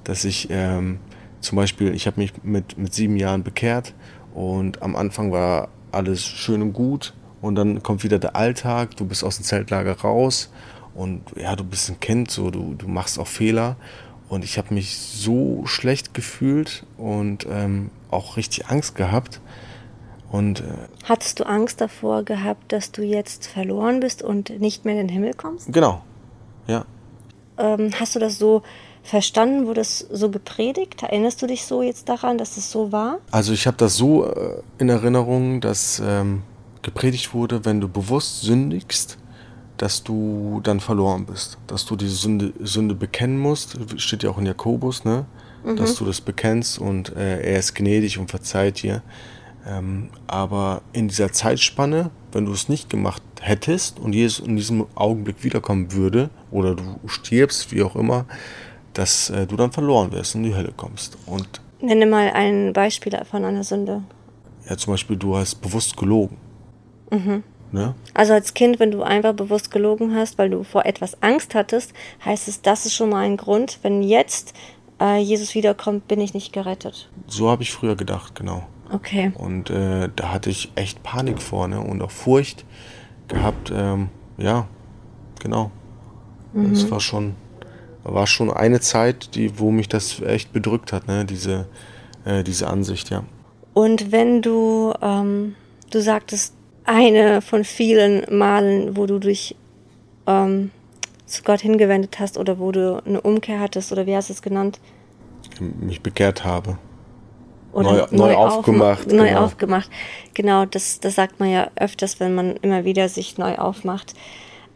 dass 0.02 0.24
ich 0.24 0.48
ähm, 0.50 0.98
zum 1.40 1.56
Beispiel, 1.56 1.94
ich 1.94 2.06
habe 2.06 2.20
mich 2.20 2.32
mit, 2.42 2.78
mit 2.78 2.94
sieben 2.94 3.16
Jahren 3.16 3.42
bekehrt 3.42 3.94
und 4.32 4.82
am 4.82 4.96
Anfang 4.96 5.30
war 5.30 5.68
alles 5.92 6.24
schön 6.24 6.62
und 6.62 6.72
gut 6.72 7.14
und 7.40 7.54
dann 7.54 7.82
kommt 7.82 8.02
wieder 8.02 8.18
der 8.18 8.34
Alltag, 8.34 8.96
du 8.96 9.04
bist 9.04 9.22
aus 9.22 9.36
dem 9.36 9.44
Zeltlager 9.44 10.00
raus 10.00 10.50
und 10.94 11.22
ja, 11.36 11.54
du 11.54 11.64
bist 11.64 11.90
ein 11.90 12.00
Kind, 12.00 12.30
so 12.30 12.50
du, 12.50 12.74
du 12.74 12.88
machst 12.88 13.18
auch 13.18 13.26
Fehler 13.26 13.76
und 14.34 14.44
ich 14.44 14.58
habe 14.58 14.74
mich 14.74 14.98
so 14.98 15.62
schlecht 15.64 16.12
gefühlt 16.12 16.84
und 16.98 17.46
ähm, 17.48 17.90
auch 18.10 18.36
richtig 18.36 18.66
Angst 18.66 18.96
gehabt. 18.96 19.40
Und, 20.30 20.60
äh, 20.60 20.64
Hattest 21.04 21.38
du 21.38 21.44
Angst 21.44 21.80
davor 21.80 22.24
gehabt, 22.24 22.72
dass 22.72 22.90
du 22.90 23.02
jetzt 23.02 23.46
verloren 23.46 24.00
bist 24.00 24.22
und 24.22 24.60
nicht 24.60 24.84
mehr 24.84 24.94
in 24.94 25.06
den 25.06 25.08
Himmel 25.08 25.34
kommst? 25.34 25.72
Genau, 25.72 26.02
ja. 26.66 26.84
Ähm, 27.56 27.92
hast 28.00 28.16
du 28.16 28.18
das 28.18 28.36
so 28.38 28.62
verstanden? 29.04 29.66
Wurde 29.66 29.80
das 29.80 30.00
so 30.00 30.30
gepredigt? 30.30 31.04
Erinnerst 31.04 31.40
du 31.40 31.46
dich 31.46 31.64
so 31.64 31.82
jetzt 31.82 32.08
daran, 32.08 32.36
dass 32.36 32.56
es 32.56 32.72
so 32.72 32.90
war? 32.90 33.18
Also 33.30 33.52
ich 33.52 33.68
habe 33.68 33.76
das 33.76 33.94
so 33.94 34.26
äh, 34.26 34.60
in 34.78 34.88
Erinnerung, 34.88 35.60
dass 35.60 36.02
ähm, 36.04 36.42
gepredigt 36.82 37.34
wurde, 37.34 37.64
wenn 37.64 37.80
du 37.80 37.88
bewusst 37.88 38.40
sündigst, 38.40 39.16
dass 39.76 40.02
du 40.02 40.60
dann 40.62 40.80
verloren 40.80 41.26
bist. 41.26 41.58
Dass 41.66 41.84
du 41.84 41.96
diese 41.96 42.14
Sünde, 42.14 42.52
Sünde 42.60 42.94
bekennen 42.94 43.38
musst, 43.38 43.78
steht 44.00 44.22
ja 44.22 44.30
auch 44.30 44.38
in 44.38 44.46
Jakobus, 44.46 45.04
ne? 45.04 45.26
Mhm. 45.64 45.76
dass 45.76 45.96
du 45.96 46.04
das 46.04 46.20
bekennst 46.20 46.78
und 46.78 47.16
äh, 47.16 47.40
er 47.40 47.58
ist 47.58 47.74
gnädig 47.74 48.18
und 48.18 48.30
verzeiht 48.30 48.82
dir. 48.82 49.02
Ähm, 49.66 50.10
aber 50.26 50.82
in 50.92 51.08
dieser 51.08 51.32
Zeitspanne, 51.32 52.10
wenn 52.32 52.44
du 52.44 52.52
es 52.52 52.68
nicht 52.68 52.90
gemacht 52.90 53.22
hättest 53.40 53.98
und 53.98 54.12
Jesus 54.12 54.46
in 54.46 54.56
diesem 54.56 54.86
Augenblick 54.94 55.42
wiederkommen 55.42 55.92
würde 55.92 56.28
oder 56.50 56.74
du 56.74 57.00
stirbst, 57.06 57.72
wie 57.72 57.82
auch 57.82 57.96
immer, 57.96 58.26
dass 58.92 59.30
äh, 59.30 59.46
du 59.46 59.56
dann 59.56 59.72
verloren 59.72 60.12
wirst 60.12 60.34
und 60.34 60.44
in 60.44 60.50
die 60.50 60.56
Hölle 60.56 60.72
kommst. 60.76 61.16
Und 61.26 61.60
Nenne 61.80 62.06
mal 62.06 62.30
ein 62.30 62.72
Beispiel 62.72 63.18
von 63.30 63.44
einer 63.44 63.64
Sünde. 63.64 64.02
Ja, 64.68 64.76
zum 64.76 64.94
Beispiel, 64.94 65.16
du 65.16 65.36
hast 65.36 65.56
bewusst 65.56 65.96
gelogen. 65.96 66.36
Mhm. 67.10 67.42
Ne? 67.74 67.96
Also 68.14 68.34
als 68.34 68.54
Kind, 68.54 68.78
wenn 68.78 68.92
du 68.92 69.02
einfach 69.02 69.32
bewusst 69.32 69.72
gelogen 69.72 70.14
hast, 70.14 70.38
weil 70.38 70.48
du 70.48 70.62
vor 70.62 70.86
etwas 70.86 71.20
Angst 71.24 71.56
hattest, 71.56 71.92
heißt 72.24 72.46
es, 72.46 72.62
das 72.62 72.86
ist 72.86 72.94
schon 72.94 73.10
mal 73.10 73.24
ein 73.24 73.36
Grund. 73.36 73.80
Wenn 73.82 74.04
jetzt 74.04 74.54
äh, 75.00 75.18
Jesus 75.18 75.56
wiederkommt, 75.56 76.06
bin 76.06 76.20
ich 76.20 76.34
nicht 76.34 76.52
gerettet. 76.52 77.10
So 77.26 77.50
habe 77.50 77.64
ich 77.64 77.72
früher 77.72 77.96
gedacht, 77.96 78.36
genau. 78.36 78.62
Okay. 78.92 79.32
Und 79.34 79.70
äh, 79.70 80.08
da 80.14 80.32
hatte 80.32 80.50
ich 80.50 80.70
echt 80.76 81.02
Panik 81.02 81.42
vor 81.42 81.66
ne? 81.66 81.80
und 81.80 82.00
auch 82.00 82.12
Furcht 82.12 82.64
gehabt. 83.26 83.72
Ähm, 83.74 84.08
ja, 84.38 84.68
genau. 85.40 85.72
Mhm. 86.52 86.74
Das 86.74 86.88
war 86.92 87.00
schon 87.00 87.34
war 88.04 88.26
schon 88.26 88.52
eine 88.52 88.80
Zeit, 88.80 89.34
die, 89.34 89.58
wo 89.58 89.70
mich 89.72 89.88
das 89.88 90.20
echt 90.20 90.52
bedrückt 90.52 90.92
hat, 90.92 91.08
ne? 91.08 91.24
diese, 91.24 91.66
äh, 92.24 92.44
diese 92.44 92.68
Ansicht, 92.68 93.10
ja. 93.10 93.24
Und 93.72 94.12
wenn 94.12 94.42
du, 94.42 94.92
ähm, 95.00 95.56
du 95.90 96.00
sagtest, 96.00 96.54
eine 96.84 97.40
von 97.40 97.64
vielen 97.64 98.24
Malen, 98.36 98.96
wo 98.96 99.06
du 99.06 99.18
dich 99.18 99.56
ähm, 100.26 100.70
zu 101.26 101.42
Gott 101.42 101.60
hingewendet 101.60 102.18
hast 102.18 102.38
oder 102.38 102.58
wo 102.58 102.72
du 102.72 103.02
eine 103.04 103.20
Umkehr 103.20 103.60
hattest 103.60 103.92
oder 103.92 104.06
wie 104.06 104.14
hast 104.14 104.28
du 104.28 104.34
es 104.34 104.42
genannt? 104.42 104.78
Mich 105.60 106.00
bekehrt 106.00 106.44
habe. 106.44 106.78
Oder 107.72 108.08
neu, 108.12 108.16
neu, 108.16 108.34
aufgemacht. 108.34 109.08
Neu 109.08 109.28
genau. 109.28 109.44
aufgemacht. 109.44 109.90
Genau, 110.32 110.64
das, 110.64 111.00
das 111.00 111.16
sagt 111.16 111.40
man 111.40 111.50
ja 111.50 111.70
öfters, 111.74 112.20
wenn 112.20 112.34
man 112.34 112.56
immer 112.56 112.84
wieder 112.84 113.08
sich 113.08 113.36
neu 113.36 113.56
aufmacht. 113.56 114.14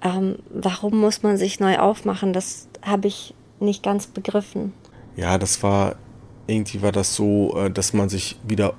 Ähm, 0.03 0.37
warum 0.51 0.99
muss 0.99 1.23
man 1.23 1.37
sich 1.37 1.61
neu 1.61 1.79
aufmachen? 1.79 2.33
Das 2.33 2.69
habe 2.83 3.07
ich 3.07 3.35
nicht 3.61 3.83
ganz 3.83 4.09
begriffen. 4.09 4.73
Ja, 5.17 5.39
das 5.39 5.63
war, 5.63 5.97
irgendwie 6.47 6.83
war 6.83 6.93
das 6.93 7.15
so, 7.15 7.57
äh, 7.57 7.71
dass 7.71 7.93
man 7.93 8.09
sich 8.09 8.37
wieder 8.47 8.75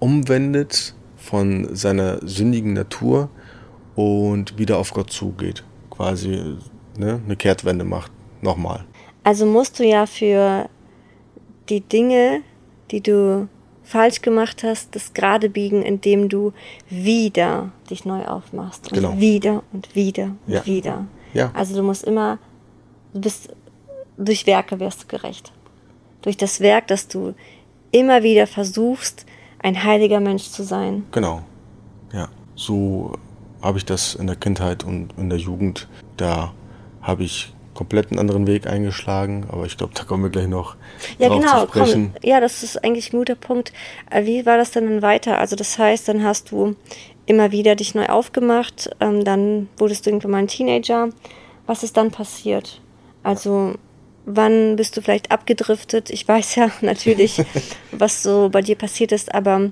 umwendet 0.00 0.94
von 1.28 1.74
seiner 1.74 2.26
sündigen 2.26 2.72
Natur 2.72 3.28
und 3.94 4.58
wieder 4.58 4.78
auf 4.78 4.92
Gott 4.92 5.10
zugeht. 5.10 5.64
Quasi 5.90 6.56
ne, 6.96 7.20
eine 7.24 7.36
Kehrtwende 7.36 7.84
macht. 7.84 8.12
Nochmal. 8.40 8.84
Also 9.24 9.46
musst 9.46 9.78
du 9.78 9.84
ja 9.84 10.06
für 10.06 10.68
die 11.68 11.80
Dinge, 11.80 12.42
die 12.90 13.02
du 13.02 13.48
falsch 13.82 14.22
gemacht 14.22 14.62
hast, 14.62 14.94
das 14.94 15.12
gerade 15.12 15.50
biegen, 15.50 15.82
indem 15.82 16.28
du 16.28 16.52
wieder 16.88 17.72
dich 17.90 18.04
neu 18.04 18.24
aufmachst. 18.24 18.90
Und 18.92 18.94
genau. 18.94 19.18
wieder 19.18 19.62
und 19.72 19.94
wieder 19.94 20.36
und 20.46 20.54
ja. 20.54 20.66
wieder. 20.66 21.06
Ja. 21.34 21.50
Also 21.54 21.74
du 21.74 21.82
musst 21.82 22.04
immer 22.04 22.38
Du 23.12 23.20
bist, 23.20 23.48
durch 24.16 24.46
Werke 24.46 24.80
wirst 24.80 25.04
du 25.04 25.06
gerecht. 25.06 25.52
Durch 26.22 26.36
das 26.36 26.60
Werk, 26.60 26.88
dass 26.88 27.08
du 27.08 27.34
immer 27.90 28.22
wieder 28.22 28.46
versuchst, 28.46 29.24
ein 29.60 29.82
heiliger 29.82 30.20
Mensch 30.20 30.44
zu 30.50 30.62
sein. 30.62 31.04
Genau. 31.12 31.42
Ja. 32.12 32.28
So 32.54 33.12
habe 33.62 33.78
ich 33.78 33.84
das 33.84 34.14
in 34.14 34.26
der 34.26 34.36
Kindheit 34.36 34.84
und 34.84 35.10
in 35.16 35.30
der 35.30 35.38
Jugend. 35.38 35.88
Da 36.16 36.52
habe 37.02 37.24
ich 37.24 37.52
komplett 37.74 38.10
einen 38.10 38.18
anderen 38.18 38.48
Weg 38.48 38.66
eingeschlagen, 38.66 39.46
aber 39.52 39.64
ich 39.64 39.76
glaube, 39.76 39.92
da 39.94 40.02
kommen 40.02 40.24
wir 40.24 40.30
gleich 40.30 40.48
noch 40.48 40.74
ja, 41.18 41.28
drauf 41.28 41.40
genau, 41.40 41.60
zu 41.60 41.68
sprechen. 41.68 42.10
Komm, 42.12 42.28
ja, 42.28 42.40
das 42.40 42.64
ist 42.64 42.82
eigentlich 42.82 43.12
ein 43.12 43.18
guter 43.18 43.36
Punkt. 43.36 43.72
Äh, 44.10 44.24
wie 44.24 44.44
war 44.46 44.56
das 44.56 44.72
denn 44.72 44.88
dann 44.88 45.02
weiter? 45.02 45.38
Also 45.38 45.54
das 45.54 45.78
heißt, 45.78 46.08
dann 46.08 46.24
hast 46.24 46.50
du 46.50 46.74
immer 47.26 47.52
wieder 47.52 47.76
dich 47.76 47.94
neu 47.94 48.06
aufgemacht, 48.06 48.90
ähm, 48.98 49.24
dann 49.24 49.68
wurdest 49.76 50.06
du 50.06 50.10
irgendwann 50.10 50.30
mal 50.32 50.38
ein 50.38 50.48
Teenager. 50.48 51.10
Was 51.66 51.84
ist 51.84 51.96
dann 51.96 52.10
passiert? 52.10 52.80
Also 53.22 53.74
wann 54.28 54.76
bist 54.76 54.96
du 54.96 55.02
vielleicht 55.02 55.30
abgedriftet? 55.30 56.10
Ich 56.10 56.26
weiß 56.28 56.54
ja 56.56 56.70
natürlich, 56.80 57.42
was 57.92 58.22
so 58.22 58.50
bei 58.50 58.62
dir 58.62 58.76
passiert 58.76 59.12
ist, 59.12 59.34
aber 59.34 59.70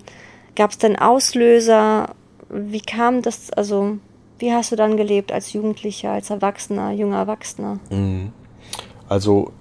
gab 0.55 0.71
es 0.71 0.79
denn 0.79 0.97
Auslöser? 0.97 2.15
Wie 2.49 2.81
kam 2.81 3.23
das? 3.23 3.51
Also 3.53 3.99
wie 4.39 4.53
hast 4.53 4.73
du 4.73 4.77
dann 4.77 4.97
gelebt 4.97 5.33
als 5.33 5.53
Jugendlicher, 5.53 6.11
als 6.11 6.31
Erwachsener, 6.31 6.93
junger 6.93 7.19
Erwachsener? 7.19 7.79
Mhm. 7.91 8.33
Also 9.09 9.53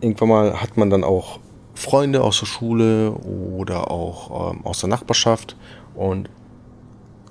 irgendwann 0.00 0.28
mal 0.28 0.60
hat 0.60 0.76
man 0.76 0.90
dann 0.90 1.04
auch 1.04 1.38
Freunde 1.74 2.22
aus 2.22 2.40
der 2.40 2.46
Schule 2.46 3.12
oder 3.12 3.90
auch 3.90 4.52
ähm, 4.52 4.60
aus 4.64 4.80
der 4.80 4.88
Nachbarschaft 4.88 5.56
und 5.94 6.28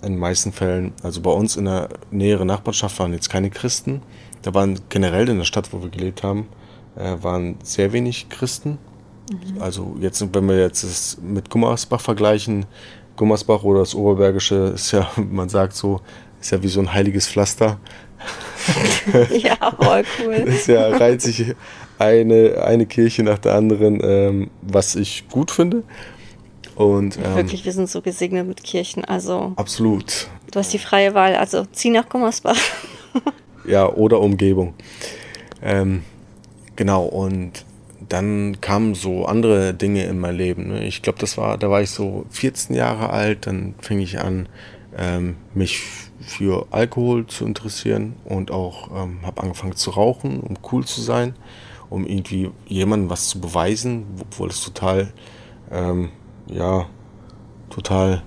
in 0.01 0.13
den 0.13 0.19
meisten 0.19 0.51
Fällen, 0.51 0.93
also 1.03 1.21
bei 1.21 1.31
uns 1.31 1.55
in 1.57 1.65
der 1.65 1.89
näheren 2.09 2.47
Nachbarschaft 2.47 2.97
waren 2.99 3.13
jetzt 3.13 3.29
keine 3.29 3.51
Christen, 3.51 4.01
da 4.41 4.53
waren 4.53 4.79
generell 4.89 5.29
in 5.29 5.37
der 5.37 5.45
Stadt, 5.45 5.71
wo 5.73 5.83
wir 5.83 5.89
gelebt 5.89 6.23
haben, 6.23 6.47
äh, 6.95 7.15
waren 7.21 7.57
sehr 7.63 7.93
wenig 7.93 8.29
Christen. 8.29 8.77
Mhm. 9.29 9.61
Also 9.61 9.95
jetzt, 9.99 10.25
wenn 10.33 10.47
wir 10.47 10.59
jetzt 10.59 10.83
es 10.83 11.17
mit 11.21 11.49
Gummersbach 11.49 12.01
vergleichen, 12.01 12.65
Gummersbach 13.15 13.63
oder 13.63 13.79
das 13.79 13.95
Oberbergische 13.95 14.73
ist 14.75 14.91
ja, 14.91 15.09
man 15.31 15.49
sagt 15.49 15.75
so, 15.75 16.01
ist 16.39 16.51
ja 16.51 16.61
wie 16.63 16.67
so 16.67 16.79
ein 16.79 16.93
heiliges 16.93 17.27
Pflaster. 17.27 17.79
ja, 19.31 19.55
voll 19.79 20.03
cool. 20.19 20.33
ist 20.33 20.67
ja 20.67 20.89
reiht 20.89 21.21
sich 21.21 21.55
eine, 21.97 22.63
eine 22.63 22.85
Kirche 22.85 23.23
nach 23.23 23.39
der 23.39 23.55
anderen, 23.55 23.99
ähm, 24.03 24.49
was 24.61 24.95
ich 24.95 25.27
gut 25.29 25.51
finde. 25.51 25.83
Und, 26.75 27.17
ähm, 27.17 27.35
Wirklich, 27.35 27.65
wir 27.65 27.73
sind 27.73 27.89
so 27.89 28.01
gesegnet 28.01 28.47
mit 28.47 28.63
Kirchen. 28.63 29.05
Also 29.05 29.53
absolut. 29.55 30.27
Du 30.51 30.59
hast 30.59 30.73
die 30.73 30.79
freie 30.79 31.13
Wahl, 31.13 31.35
also 31.35 31.65
zieh 31.71 31.89
nach 31.89 32.09
Gummersbach. 32.09 32.57
ja, 33.65 33.87
oder 33.87 34.19
Umgebung. 34.19 34.73
Ähm, 35.61 36.03
genau, 36.75 37.05
und 37.05 37.65
dann 38.09 38.59
kamen 38.61 38.95
so 38.95 39.25
andere 39.25 39.73
Dinge 39.73 40.03
in 40.03 40.19
mein 40.19 40.35
Leben. 40.35 40.67
Ne? 40.67 40.85
Ich 40.85 41.01
glaube, 41.01 41.19
das 41.19 41.37
war, 41.37 41.57
da 41.57 41.69
war 41.69 41.81
ich 41.81 41.91
so 41.91 42.25
14 42.31 42.75
Jahre 42.75 43.09
alt, 43.09 43.47
dann 43.47 43.75
fing 43.79 43.99
ich 43.99 44.19
an, 44.19 44.49
ähm, 44.97 45.37
mich 45.53 45.81
für 46.19 46.67
Alkohol 46.71 47.27
zu 47.27 47.45
interessieren 47.45 48.15
und 48.25 48.51
auch 48.51 48.89
ähm, 48.91 49.19
habe 49.23 49.41
angefangen 49.41 49.75
zu 49.75 49.91
rauchen, 49.91 50.41
um 50.41 50.55
cool 50.71 50.85
zu 50.85 51.01
sein, 51.01 51.35
um 51.89 52.05
irgendwie 52.05 52.51
jemandem 52.67 53.09
was 53.09 53.29
zu 53.29 53.39
beweisen, 53.39 54.05
obwohl 54.19 54.49
es 54.49 54.63
total, 54.63 55.13
ähm, 55.71 56.09
ja, 56.47 56.87
total 57.69 58.23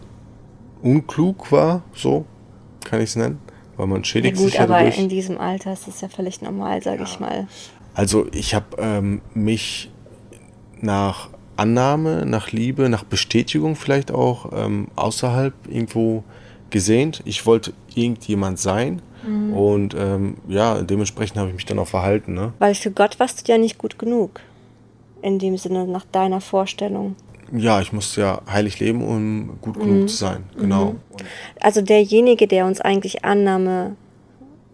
unklug 0.82 1.52
war, 1.52 1.82
so 1.94 2.24
kann 2.84 3.00
ich 3.00 3.10
es 3.10 3.16
nennen, 3.16 3.38
weil 3.76 3.86
man 3.86 4.04
schädigt 4.04 4.36
ja 4.36 4.42
gut, 4.42 4.50
sich 4.50 4.58
ja 4.58 4.64
aber 4.64 4.78
dadurch. 4.78 4.98
in 4.98 5.08
diesem 5.08 5.38
Alter 5.38 5.72
ist 5.72 5.88
es 5.88 6.00
ja 6.00 6.08
völlig 6.08 6.42
normal, 6.42 6.82
sage 6.82 6.98
ja. 6.98 7.04
ich 7.04 7.20
mal. 7.20 7.48
Also 7.94 8.26
ich 8.32 8.54
habe 8.54 8.76
ähm, 8.78 9.20
mich 9.34 9.90
nach 10.80 11.30
Annahme, 11.56 12.26
nach 12.26 12.50
Liebe, 12.50 12.88
nach 12.88 13.04
Bestätigung 13.04 13.76
vielleicht 13.76 14.10
auch 14.10 14.50
ähm, 14.52 14.88
außerhalb 14.96 15.54
irgendwo 15.68 16.24
gesehnt. 16.70 17.22
Ich 17.24 17.46
wollte 17.46 17.72
irgendjemand 17.94 18.58
sein 18.58 19.00
mhm. 19.26 19.52
und 19.54 19.94
ähm, 19.96 20.36
ja, 20.48 20.82
dementsprechend 20.82 21.38
habe 21.38 21.50
ich 21.50 21.54
mich 21.54 21.66
dann 21.66 21.78
auch 21.78 21.86
verhalten. 21.86 22.34
Ne? 22.34 22.52
Weil 22.58 22.74
für 22.74 22.90
Gott 22.90 23.20
warst 23.20 23.46
du 23.46 23.52
ja 23.52 23.58
nicht 23.58 23.78
gut 23.78 23.98
genug. 23.98 24.40
In 25.22 25.38
dem 25.38 25.56
Sinne, 25.56 25.86
nach 25.86 26.04
deiner 26.12 26.40
Vorstellung. 26.40 27.16
Ja, 27.52 27.80
ich 27.80 27.92
musste 27.92 28.20
ja 28.20 28.42
heilig 28.50 28.80
leben, 28.80 29.02
um 29.02 29.58
gut 29.60 29.78
genug 29.78 30.02
mhm. 30.02 30.08
zu 30.08 30.16
sein. 30.16 30.44
Genau. 30.58 30.92
Mhm. 30.92 30.98
Also 31.60 31.80
derjenige, 31.80 32.46
der 32.46 32.66
uns 32.66 32.80
eigentlich 32.80 33.24
Annahme 33.24 33.96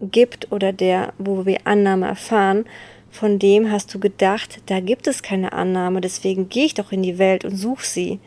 gibt 0.01 0.51
oder 0.51 0.73
der, 0.73 1.13
wo 1.19 1.45
wir 1.45 1.59
Annahme 1.65 2.07
erfahren, 2.07 2.65
von 3.11 3.39
dem 3.39 3.71
hast 3.71 3.93
du 3.93 3.99
gedacht, 3.99 4.61
da 4.67 4.79
gibt 4.79 5.05
es 5.05 5.21
keine 5.21 5.53
Annahme, 5.53 6.01
deswegen 6.01 6.49
gehe 6.49 6.65
ich 6.65 6.73
doch 6.73 6.91
in 6.91 7.03
die 7.03 7.17
Welt 7.17 7.45
und 7.45 7.57
suche 7.57 7.85
sie, 7.85 8.19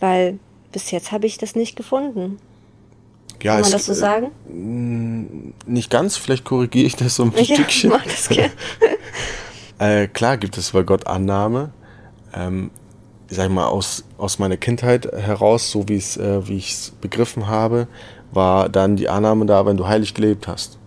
weil 0.00 0.38
bis 0.72 0.90
jetzt 0.90 1.12
habe 1.12 1.26
ich 1.26 1.38
das 1.38 1.54
nicht 1.54 1.76
gefunden. 1.76 2.38
Ja, 3.42 3.54
Kann 3.54 3.62
man 3.62 3.72
das 3.72 3.86
so 3.86 3.94
sagen? 3.94 4.30
Äh, 4.48 5.70
nicht 5.70 5.90
ganz, 5.90 6.16
vielleicht 6.16 6.44
korrigiere 6.44 6.86
ich 6.86 6.96
das 6.96 7.16
so 7.16 7.24
ein 7.24 7.32
ja, 7.36 7.44
Stückchen. 7.44 7.90
Mach 7.90 8.04
das 8.04 8.28
gerne. 8.28 8.52
äh, 9.78 10.06
klar 10.08 10.36
gibt 10.38 10.56
es 10.56 10.70
bei 10.70 10.82
Gott 10.82 11.06
Annahme. 11.06 11.70
Ähm, 12.34 12.70
sag 13.28 13.46
ich 13.46 13.52
mal, 13.52 13.66
aus, 13.66 14.04
aus 14.16 14.38
meiner 14.38 14.56
Kindheit 14.56 15.06
heraus, 15.06 15.70
so 15.70 15.88
wie 15.88 15.96
äh, 15.96 16.46
wie 16.46 16.56
ich 16.56 16.72
es 16.72 16.92
begriffen 17.00 17.48
habe, 17.48 17.88
war 18.30 18.68
dann 18.68 18.96
die 18.96 19.08
Annahme 19.08 19.44
da, 19.46 19.66
wenn 19.66 19.76
du 19.76 19.86
heilig 19.86 20.14
gelebt 20.14 20.48
hast. 20.48 20.78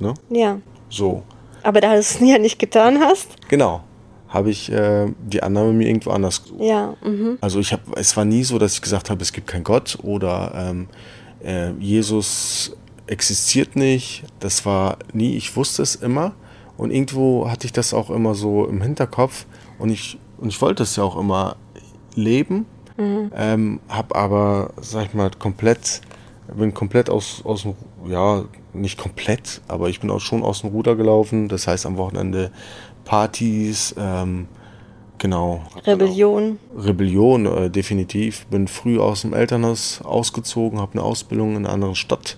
Ne? 0.00 0.14
Ja. 0.28 0.58
So. 0.88 1.22
Aber 1.62 1.80
da 1.80 1.92
du 1.92 1.98
es 1.98 2.18
ja 2.20 2.38
nicht 2.38 2.58
getan 2.58 3.00
hast? 3.00 3.28
Genau. 3.48 3.82
Habe 4.28 4.50
ich 4.50 4.70
äh, 4.70 5.08
die 5.20 5.42
Annahme 5.42 5.72
mir 5.72 5.88
irgendwo 5.88 6.10
anders 6.10 6.42
gesucht. 6.42 6.62
Ja. 6.62 6.94
Mhm. 7.02 7.38
Also 7.40 7.58
ich 7.58 7.72
habe, 7.72 7.82
es 7.96 8.16
war 8.16 8.24
nie 8.24 8.44
so, 8.44 8.58
dass 8.58 8.74
ich 8.74 8.82
gesagt 8.82 9.10
habe, 9.10 9.22
es 9.22 9.32
gibt 9.32 9.48
keinen 9.48 9.64
Gott 9.64 9.98
oder 10.02 10.52
ähm, 10.54 10.88
äh, 11.42 11.72
Jesus 11.80 12.76
existiert 13.08 13.74
nicht. 13.74 14.24
Das 14.38 14.64
war 14.64 14.98
nie, 15.12 15.36
ich 15.36 15.56
wusste 15.56 15.82
es 15.82 15.96
immer. 15.96 16.32
Und 16.76 16.92
irgendwo 16.92 17.50
hatte 17.50 17.66
ich 17.66 17.72
das 17.72 17.92
auch 17.92 18.08
immer 18.08 18.34
so 18.34 18.66
im 18.66 18.80
Hinterkopf. 18.80 19.46
Und 19.78 19.90
ich, 19.90 20.18
und 20.38 20.48
ich 20.48 20.62
wollte 20.62 20.84
es 20.84 20.96
ja 20.96 21.02
auch 21.02 21.18
immer 21.18 21.56
leben. 22.14 22.66
Mhm. 22.96 23.32
Ähm, 23.34 23.80
hab 23.88 24.16
aber, 24.16 24.70
sag 24.80 25.06
ich 25.06 25.14
mal, 25.14 25.30
komplett, 25.38 26.00
bin 26.54 26.72
komplett 26.72 27.10
aus, 27.10 27.42
aus 27.44 27.62
dem, 27.62 27.74
ja, 28.06 28.44
nicht 28.72 28.98
komplett, 28.98 29.60
aber 29.68 29.88
ich 29.88 30.00
bin 30.00 30.10
auch 30.10 30.20
schon 30.20 30.42
aus 30.42 30.60
dem 30.60 30.70
Ruder 30.70 30.96
gelaufen. 30.96 31.48
Das 31.48 31.66
heißt 31.66 31.86
am 31.86 31.96
Wochenende 31.96 32.50
Partys, 33.04 33.94
ähm, 33.98 34.48
genau. 35.18 35.62
Rebellion. 35.86 36.58
Rebellion, 36.76 37.46
äh, 37.46 37.70
definitiv. 37.70 38.46
Bin 38.46 38.68
früh 38.68 38.98
aus 38.98 39.22
dem 39.22 39.34
Elternhaus 39.34 40.00
ausgezogen, 40.02 40.80
habe 40.80 40.92
eine 40.92 41.02
Ausbildung 41.02 41.56
in 41.56 41.66
einer 41.66 41.74
anderen 41.74 41.94
Stadt. 41.94 42.36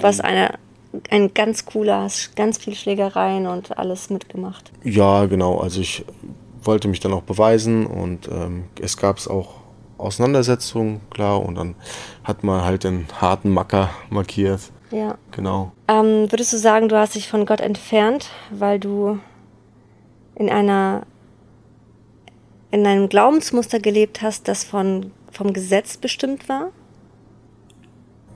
Was 0.00 0.20
eine 0.20 0.58
ein 1.08 1.32
ganz 1.32 1.64
cooler, 1.64 2.08
ganz 2.36 2.58
viel 2.58 2.74
Schlägereien 2.74 3.46
und 3.46 3.78
alles 3.78 4.10
mitgemacht. 4.10 4.70
Ja, 4.84 5.24
genau. 5.24 5.58
Also 5.58 5.80
ich 5.80 6.04
wollte 6.62 6.88
mich 6.88 7.00
dann 7.00 7.12
auch 7.12 7.22
beweisen 7.22 7.86
und 7.86 8.28
ähm, 8.28 8.64
es 8.80 8.96
gab 8.96 9.18
es 9.18 9.28
auch 9.28 9.62
Auseinandersetzungen, 9.98 11.00
klar, 11.10 11.40
und 11.44 11.54
dann 11.54 11.76
hat 12.24 12.42
man 12.44 12.64
halt 12.64 12.84
den 12.84 13.06
harten 13.20 13.50
Macker 13.50 13.90
markiert. 14.10 14.60
Ja. 14.92 15.16
Genau. 15.30 15.72
Ähm, 15.88 16.30
würdest 16.30 16.52
du 16.52 16.58
sagen, 16.58 16.88
du 16.88 16.96
hast 16.96 17.14
dich 17.14 17.28
von 17.28 17.46
Gott 17.46 17.60
entfernt, 17.60 18.28
weil 18.50 18.78
du 18.78 19.18
in 20.34 20.50
einer 20.50 21.06
in 22.70 22.86
einem 22.86 23.08
Glaubensmuster 23.08 23.78
gelebt 23.78 24.22
hast, 24.22 24.48
das 24.48 24.64
von, 24.64 25.12
vom 25.30 25.52
Gesetz 25.52 25.98
bestimmt 25.98 26.48
war? 26.48 26.72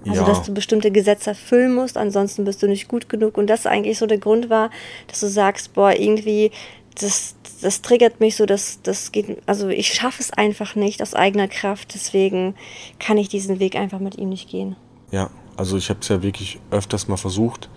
Also, 0.07 0.21
ja. 0.21 0.27
dass 0.27 0.43
du 0.43 0.55
bestimmte 0.55 0.93
Gesetze 0.93 1.31
erfüllen 1.31 1.75
musst, 1.75 1.97
ansonsten 1.97 2.45
bist 2.45 2.63
du 2.63 2.69
nicht 2.69 2.87
gut 2.87 3.09
genug. 3.09 3.39
Und 3.39 3.49
das 3.49 3.67
eigentlich 3.67 3.99
so 3.99 4.07
der 4.07 4.19
Grund 4.19 4.51
war, 4.51 4.71
dass 5.09 5.21
du 5.21 5.27
sagst, 5.27 5.73
boah, 5.73 5.93
irgendwie, 5.93 6.53
das, 7.01 7.35
das 7.63 7.83
triggert 7.83 8.21
mich 8.21 8.37
so, 8.37 8.47
dass 8.47 8.83
das 8.83 9.11
geht, 9.11 9.39
also 9.47 9.69
ich 9.69 9.93
schaffe 9.93 10.23
es 10.23 10.31
einfach 10.31 10.77
nicht 10.77 11.03
aus 11.03 11.15
eigener 11.15 11.49
Kraft, 11.49 11.95
deswegen 11.95 12.55
kann 13.01 13.19
ich 13.19 13.29
diesen 13.29 13.59
Weg 13.59 13.75
einfach 13.75 13.99
mit 13.99 14.17
ihm 14.17 14.29
nicht 14.29 14.49
gehen. 14.49 14.77
Ja, 15.11 15.31
also 15.57 15.77
ich 15.77 15.89
habe 15.91 16.01
es 16.01 16.09
ja 16.09 16.23
wirklich 16.23 16.61
öfters 16.71 17.09
mal 17.09 17.17
versucht 17.17 17.69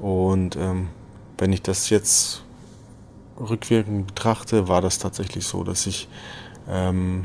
und 0.00 0.56
ähm, 0.56 0.88
wenn 1.38 1.52
ich 1.52 1.62
das 1.62 1.90
jetzt 1.90 2.44
rückwirkend 3.38 4.08
betrachte, 4.08 4.68
war 4.68 4.80
das 4.80 4.98
tatsächlich 4.98 5.46
so, 5.46 5.64
dass 5.64 5.86
ich 5.86 6.08
ähm, 6.68 7.24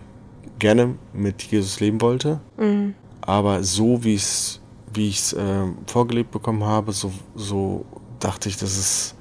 gerne 0.60 0.96
mit 1.14 1.44
Jesus 1.44 1.80
leben 1.80 2.02
wollte, 2.02 2.40
mhm. 2.58 2.96
aber 3.22 3.64
so 3.64 4.04
wie 4.04 4.16
es 4.16 4.62
wie 4.94 5.10
ich 5.10 5.20
es 5.20 5.34
äh, 5.34 5.64
vorgelebt 5.86 6.32
bekommen 6.32 6.64
habe, 6.64 6.92
so, 6.92 7.12
so 7.36 7.86
dachte 8.20 8.50
ich, 8.50 8.58
dass 8.58 8.78
es, 8.78 9.16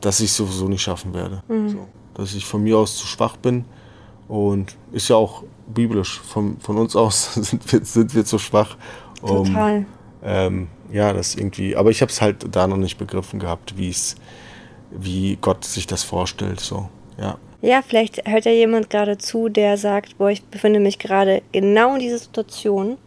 dass 0.00 0.20
ich 0.20 0.26
es 0.26 0.36
sowieso 0.36 0.68
nicht 0.68 0.82
schaffen 0.82 1.14
werde. 1.14 1.42
Mhm. 1.48 1.68
So, 1.70 1.88
dass 2.14 2.34
ich 2.34 2.44
von 2.44 2.62
mir 2.62 2.78
aus 2.78 2.96
zu 2.96 3.06
schwach 3.06 3.36
bin 3.36 3.64
und 4.28 4.76
ist 4.92 5.08
ja 5.08 5.16
auch 5.16 5.44
biblisch. 5.72 6.20
Von, 6.20 6.58
von 6.60 6.76
uns 6.76 6.94
aus 6.96 7.34
sind 7.34 7.72
wir, 7.72 7.84
sind 7.84 8.14
wir 8.14 8.24
zu 8.24 8.38
schwach, 8.38 8.76
um, 9.22 9.46
Total 9.46 9.86
ähm, 10.26 10.68
ja, 10.92 11.12
das 11.12 11.36
irgendwie, 11.36 11.76
aber 11.76 11.90
ich 11.90 12.02
habe 12.02 12.10
es 12.10 12.20
halt 12.20 12.44
da 12.54 12.66
noch 12.66 12.76
nicht 12.76 12.98
begriffen 12.98 13.38
gehabt, 13.38 13.78
wie 13.78 13.88
es, 13.88 14.16
wie 14.90 15.38
Gott 15.40 15.64
sich 15.64 15.86
das 15.86 16.02
vorstellt, 16.02 16.60
so, 16.60 16.88
ja. 17.18 17.38
Ja, 17.62 17.82
vielleicht 17.82 18.28
hört 18.28 18.44
ja 18.44 18.52
jemand 18.52 18.90
gerade 18.90 19.16
zu, 19.18 19.48
der 19.48 19.78
sagt, 19.78 20.18
boah, 20.18 20.30
ich 20.30 20.44
befinde 20.44 20.78
mich 20.78 20.98
gerade 20.98 21.42
genau 21.52 21.94
in 21.94 22.00
dieser 22.00 22.18
Situation 22.18 22.98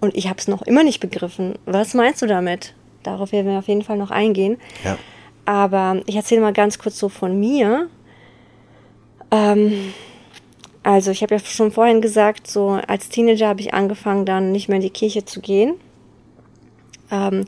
und 0.00 0.16
ich 0.16 0.28
habe 0.28 0.38
es 0.38 0.46
noch 0.46 0.62
immer 0.62 0.84
nicht 0.84 1.00
begriffen. 1.00 1.58
Was 1.66 1.94
meinst 1.94 2.22
du 2.22 2.26
damit? 2.26 2.74
Darauf 3.02 3.32
werden 3.32 3.50
wir 3.50 3.58
auf 3.58 3.68
jeden 3.68 3.82
Fall 3.82 3.96
noch 3.96 4.10
eingehen. 4.10 4.58
Ja. 4.84 4.96
Aber 5.44 6.00
ich 6.06 6.14
erzähle 6.14 6.42
mal 6.42 6.52
ganz 6.52 6.78
kurz 6.78 6.98
so 6.98 7.08
von 7.08 7.38
mir. 7.38 7.88
Ähm, 9.30 9.92
also 10.82 11.10
ich 11.10 11.22
habe 11.22 11.34
ja 11.34 11.40
schon 11.40 11.72
vorhin 11.72 12.00
gesagt, 12.00 12.46
so 12.46 12.78
als 12.86 13.08
Teenager 13.08 13.48
habe 13.48 13.60
ich 13.60 13.74
angefangen, 13.74 14.24
dann 14.24 14.52
nicht 14.52 14.68
mehr 14.68 14.76
in 14.76 14.82
die 14.82 14.90
Kirche 14.90 15.24
zu 15.24 15.40
gehen. 15.40 15.74
Ähm, 17.10 17.46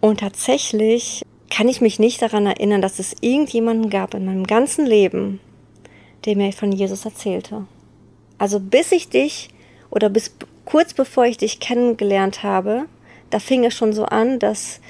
und 0.00 0.20
tatsächlich 0.20 1.24
kann 1.50 1.68
ich 1.68 1.80
mich 1.80 1.98
nicht 1.98 2.22
daran 2.22 2.46
erinnern, 2.46 2.82
dass 2.82 2.98
es 2.98 3.14
irgendjemanden 3.20 3.90
gab 3.90 4.14
in 4.14 4.24
meinem 4.24 4.46
ganzen 4.46 4.86
Leben, 4.86 5.40
der 6.24 6.36
mir 6.36 6.52
von 6.52 6.72
Jesus 6.72 7.04
erzählte. 7.04 7.66
Also 8.38 8.58
bis 8.58 8.90
ich 8.90 9.10
dich 9.10 9.50
oder 9.90 10.08
bis 10.08 10.34
kurz 10.64 10.94
bevor 10.94 11.26
ich 11.26 11.36
dich 11.36 11.60
kennengelernt 11.60 12.42
habe, 12.42 12.86
da 13.30 13.38
fing 13.38 13.64
es 13.64 13.74
schon 13.74 13.92
so 13.92 14.04
an, 14.04 14.38
dass 14.38 14.80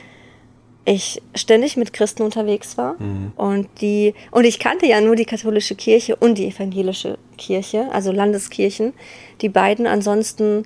ich 0.85 1.23
ständig 1.35 1.77
mit 1.77 1.93
Christen 1.93 2.23
unterwegs 2.23 2.77
war 2.77 2.95
mhm. 3.01 3.33
und 3.37 3.69
die 3.81 4.15
und 4.31 4.45
ich 4.45 4.59
kannte 4.59 4.87
ja 4.87 5.01
nur 5.01 5.15
die 5.15 5.25
katholische 5.25 5.77
Kirche 5.77 6.17
und 6.17 6.39
die 6.39 6.47
evangelische 6.47 7.19
Kirche, 7.39 7.89
also 7.93 8.11
Landeskirchen, 8.11 8.93
die 9.41 9.49
beiden 9.49 9.87
ansonsten 9.87 10.65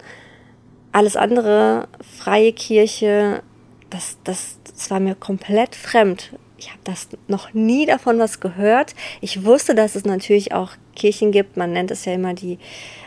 alles 0.97 1.15
andere, 1.15 1.89
freie 2.01 2.55
Kirche, 2.55 3.43
das, 3.91 4.17
das, 4.25 4.59
das 4.65 4.91
war 4.91 4.99
mir 4.99 5.15
komplett 5.15 5.75
fremd. 5.75 6.33
Ich 6.57 6.71
habe 6.71 6.81
das 6.85 7.09
noch 7.29 7.53
nie 7.53 7.85
davon 7.85 8.19
was 8.19 8.41
gehört. 8.41 8.95
Ich 9.21 9.45
wusste, 9.45 9.75
dass 9.75 9.95
es 9.95 10.07
natürlich 10.07 10.55
auch 10.55 10.71
Kirchen 10.95 11.33
gibt. 11.33 11.59
Man 11.59 11.75
nennt 11.75 11.91
es 11.91 12.07
ja 12.07 12.15
immer 12.15 12.33
die 12.33 12.59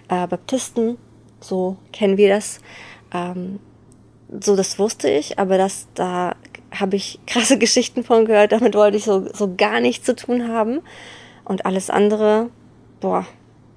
äh, 0.08 0.28
Baptisten. 0.28 1.00
So 1.40 1.78
kennen 1.92 2.18
wir 2.18 2.30
das. 2.30 2.60
Ähm, 3.12 3.60
so, 4.40 4.56
das 4.56 4.78
wusste 4.78 5.10
ich, 5.10 5.40
aber 5.40 5.58
das, 5.58 5.88
da 5.96 6.36
habe 6.72 6.96
ich 6.96 7.20
krasse 7.26 7.58
Geschichten 7.58 8.04
von 8.04 8.26
gehört. 8.26 8.52
Damit 8.52 8.76
wollte 8.76 8.98
ich 8.98 9.04
so, 9.04 9.34
so 9.34 9.56
gar 9.56 9.80
nichts 9.80 10.06
zu 10.06 10.16
tun 10.16 10.48
haben. 10.48 10.82
Und 11.44 11.66
alles 11.66 11.90
andere, 11.90 12.52
boah, 13.00 13.26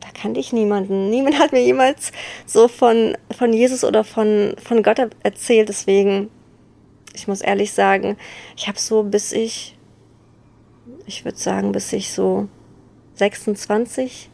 da 0.02 0.08
kannte 0.12 0.40
ich 0.40 0.52
niemanden. 0.52 1.10
Niemand 1.10 1.38
hat 1.38 1.52
mir 1.52 1.62
jemals 1.62 2.12
so 2.44 2.68
von, 2.68 3.16
von 3.36 3.52
Jesus 3.52 3.84
oder 3.84 4.04
von, 4.04 4.54
von 4.62 4.82
Gott 4.82 4.98
erzählt. 5.22 5.68
Deswegen, 5.68 6.28
ich 7.14 7.28
muss 7.28 7.40
ehrlich 7.40 7.72
sagen, 7.72 8.16
ich 8.56 8.68
habe 8.68 8.78
so 8.78 9.04
bis 9.04 9.32
ich, 9.32 9.78
ich 11.06 11.24
würde 11.24 11.38
sagen, 11.38 11.72
bis 11.72 11.92
ich 11.92 12.12
so 12.12 12.48
26 13.14 14.30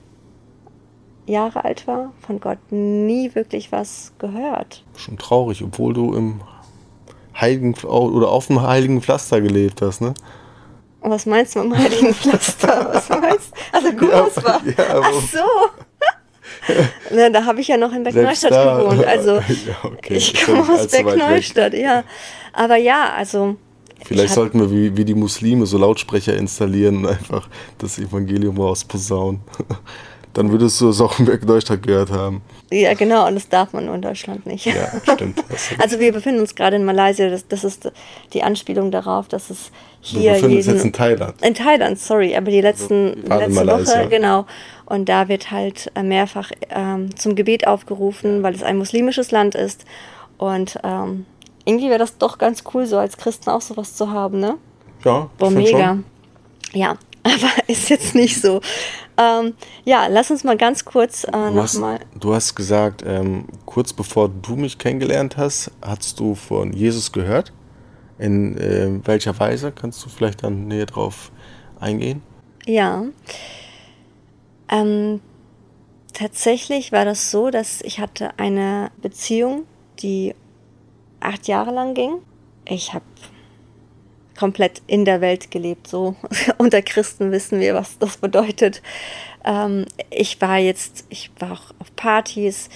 Jahre 1.26 1.64
alt 1.64 1.87
war, 1.87 2.12
von 2.26 2.40
Gott 2.40 2.59
nie 2.70 3.35
wirklich 3.35 3.70
was 3.70 4.12
gehört. 4.18 4.85
Schon 4.96 5.18
traurig, 5.18 5.62
obwohl 5.62 5.92
du 5.92 6.14
im 6.14 6.40
heiligen 7.38 7.74
oder 7.74 8.31
auf 8.31 8.46
dem 8.46 8.62
heiligen 8.62 9.02
Pflaster 9.02 9.40
gelebt 9.40 9.83
hast, 9.83 10.00
ne? 10.00 10.14
Was 11.00 11.26
meinst 11.26 11.54
du 11.54 11.61
mit 11.61 11.72
dem 11.72 11.78
heiligen 11.78 12.14
Pflaster? 12.14 12.90
Was 12.92 13.08
meinst 13.08 13.50
du? 13.52 13.76
Also 13.76 13.92
Gummersbach. 13.92 14.44
war. 14.44 14.62
Ja, 14.66 15.00
Ach 15.02 15.22
so. 15.32 15.38
Na, 17.11 17.30
da 17.30 17.44
habe 17.44 17.61
ich 17.61 17.68
ja 17.68 17.76
noch 17.76 17.92
in 17.92 18.02
Beckneustadt 18.02 18.50
gewohnt. 18.50 19.04
Also 19.04 19.37
ja, 19.66 19.84
okay. 19.84 20.14
ich 20.14 20.44
komme 20.44 20.68
aus 20.72 20.88
Beckneustadt, 20.88 21.74
ja. 21.74 22.04
Aber 22.52 22.76
ja, 22.76 23.12
also. 23.16 23.56
Vielleicht 24.04 24.34
sollten 24.34 24.61
wir 24.61 24.70
wie, 24.70 24.96
wie 24.96 25.04
die 25.04 25.14
Muslime 25.14 25.66
so 25.66 25.76
Lautsprecher 25.76 26.37
installieren 26.37 26.98
und 26.98 27.06
einfach 27.06 27.48
das 27.78 27.98
Evangelium 27.98 28.58
rausposaunen. 28.58 29.40
Dann 30.35 30.51
würdest 30.53 30.81
du 30.81 30.91
es 30.91 31.01
auch 31.01 31.19
in 31.19 31.25
Berg-Neustadt 31.25 31.83
gehört 31.83 32.11
haben. 32.11 32.43
Ja, 32.71 32.95
genau, 32.95 33.27
und 33.27 33.35
das 33.35 33.49
darf 33.49 33.73
man 33.73 33.88
in 33.88 34.03
Deutschland 34.03 34.47
nicht. 34.47 34.67
Ja, 34.67 34.93
stimmt. 35.14 35.43
also 35.79 35.99
wir 35.99 36.12
befinden 36.12 36.41
uns 36.41 36.55
gerade 36.55 36.77
in 36.77 36.85
Malaysia, 36.85 37.29
das, 37.31 37.49
das 37.49 37.64
ist 37.64 37.91
die 38.35 38.43
Anspielung 38.43 38.91
darauf, 38.91 39.29
dass 39.29 39.49
es 39.51 39.71
hier. 40.01 40.21
Wir 40.21 40.33
befinden 40.35 40.57
uns 40.57 40.67
jetzt 40.67 40.85
in 40.85 40.93
Thailand. 40.93 41.35
In 41.43 41.55
Thailand, 41.55 41.99
sorry, 41.99 42.37
aber 42.37 42.51
die 42.51 42.61
letzten, 42.61 43.25
also, 43.31 43.62
letzte 43.62 43.67
Woche, 43.67 44.09
genau. 44.09 44.47
Und 44.85 45.09
da 45.09 45.29
wird 45.29 45.51
halt 45.51 45.91
äh, 45.95 46.03
mehrfach 46.03 46.51
ähm, 46.71 47.17
zum 47.17 47.35
Gebet 47.35 47.67
aufgerufen, 47.67 48.43
weil 48.43 48.55
es 48.55 48.62
ein 48.62 48.77
muslimisches 48.77 49.31
Land 49.31 49.55
ist. 49.55 49.85
Und 50.37 50.79
ähm, 50.85 51.27
irgendwie 51.64 51.88
wäre 51.88 51.99
das 51.99 52.19
doch 52.19 52.38
ganz 52.38 52.64
cool, 52.73 52.87
so 52.87 52.99
als 52.99 53.17
Christen 53.17 53.51
auch 53.51 53.61
sowas 53.61 53.95
zu 53.95 54.11
haben, 54.11 54.41
ne? 54.41 54.57
Ja. 55.05 55.29
Boah, 55.38 55.51
mega. 55.51 55.88
Schon. 55.88 56.05
Ja, 56.73 56.97
aber 57.29 57.51
ist 57.69 57.91
jetzt 57.91 58.14
nicht 58.14 58.41
so. 58.41 58.61
Ähm, 59.17 59.55
ja, 59.85 60.07
lass 60.07 60.31
uns 60.31 60.45
mal 60.45 60.57
ganz 60.57 60.85
kurz 60.85 61.25
äh, 61.25 61.51
nochmal. 61.51 62.01
Du 62.19 62.35
hast 62.35 62.55
gesagt, 62.55 63.03
ähm, 63.07 63.47
kurz 63.67 63.93
bevor 63.93 64.29
du 64.29 64.57
mich 64.57 64.79
kennengelernt 64.79 65.37
hast, 65.37 65.71
hast 65.83 66.21
du 66.21 66.35
von 66.35 66.73
Jesus 66.73 67.12
gehört. 67.12 67.53
In 68.19 68.57
äh, 68.57 69.01
welcher 69.05 69.38
Weise? 69.38 69.73
Kannst 69.73 70.05
du 70.05 70.09
vielleicht 70.09 70.43
dann 70.43 70.67
näher 70.67 70.87
drauf 70.87 71.31
eingehen? 71.81 72.23
Ja. 72.67 73.05
Ähm, 74.69 75.21
tatsächlich 76.12 76.93
war 76.93 77.05
das 77.05 77.31
so, 77.31 77.51
dass 77.51 77.81
ich 77.83 78.01
hatte 78.01 78.38
eine 78.38 78.91
Beziehung, 79.01 79.64
die 80.01 80.35
acht 81.21 81.49
Jahre 81.49 81.73
lang 81.73 81.95
ging. 81.95 82.19
Ich 82.67 82.93
habe 82.93 83.05
komplett 84.38 84.83
in 84.87 85.05
der 85.05 85.20
Welt 85.20 85.51
gelebt. 85.51 85.88
So 85.88 86.14
unter 86.59 86.83
Christen 86.83 87.33
wissen 87.33 87.61
wir, 87.61 87.74
was 87.74 87.98
das 87.98 88.18
bedeutet. 88.18 88.83
Ähm, 89.44 89.87
ich 90.11 90.40
war 90.40 90.59
jetzt, 90.59 91.07
ich 91.09 91.31
war 91.38 91.53
auch 91.53 91.74
auf 91.79 91.94
Partys. 91.96 92.68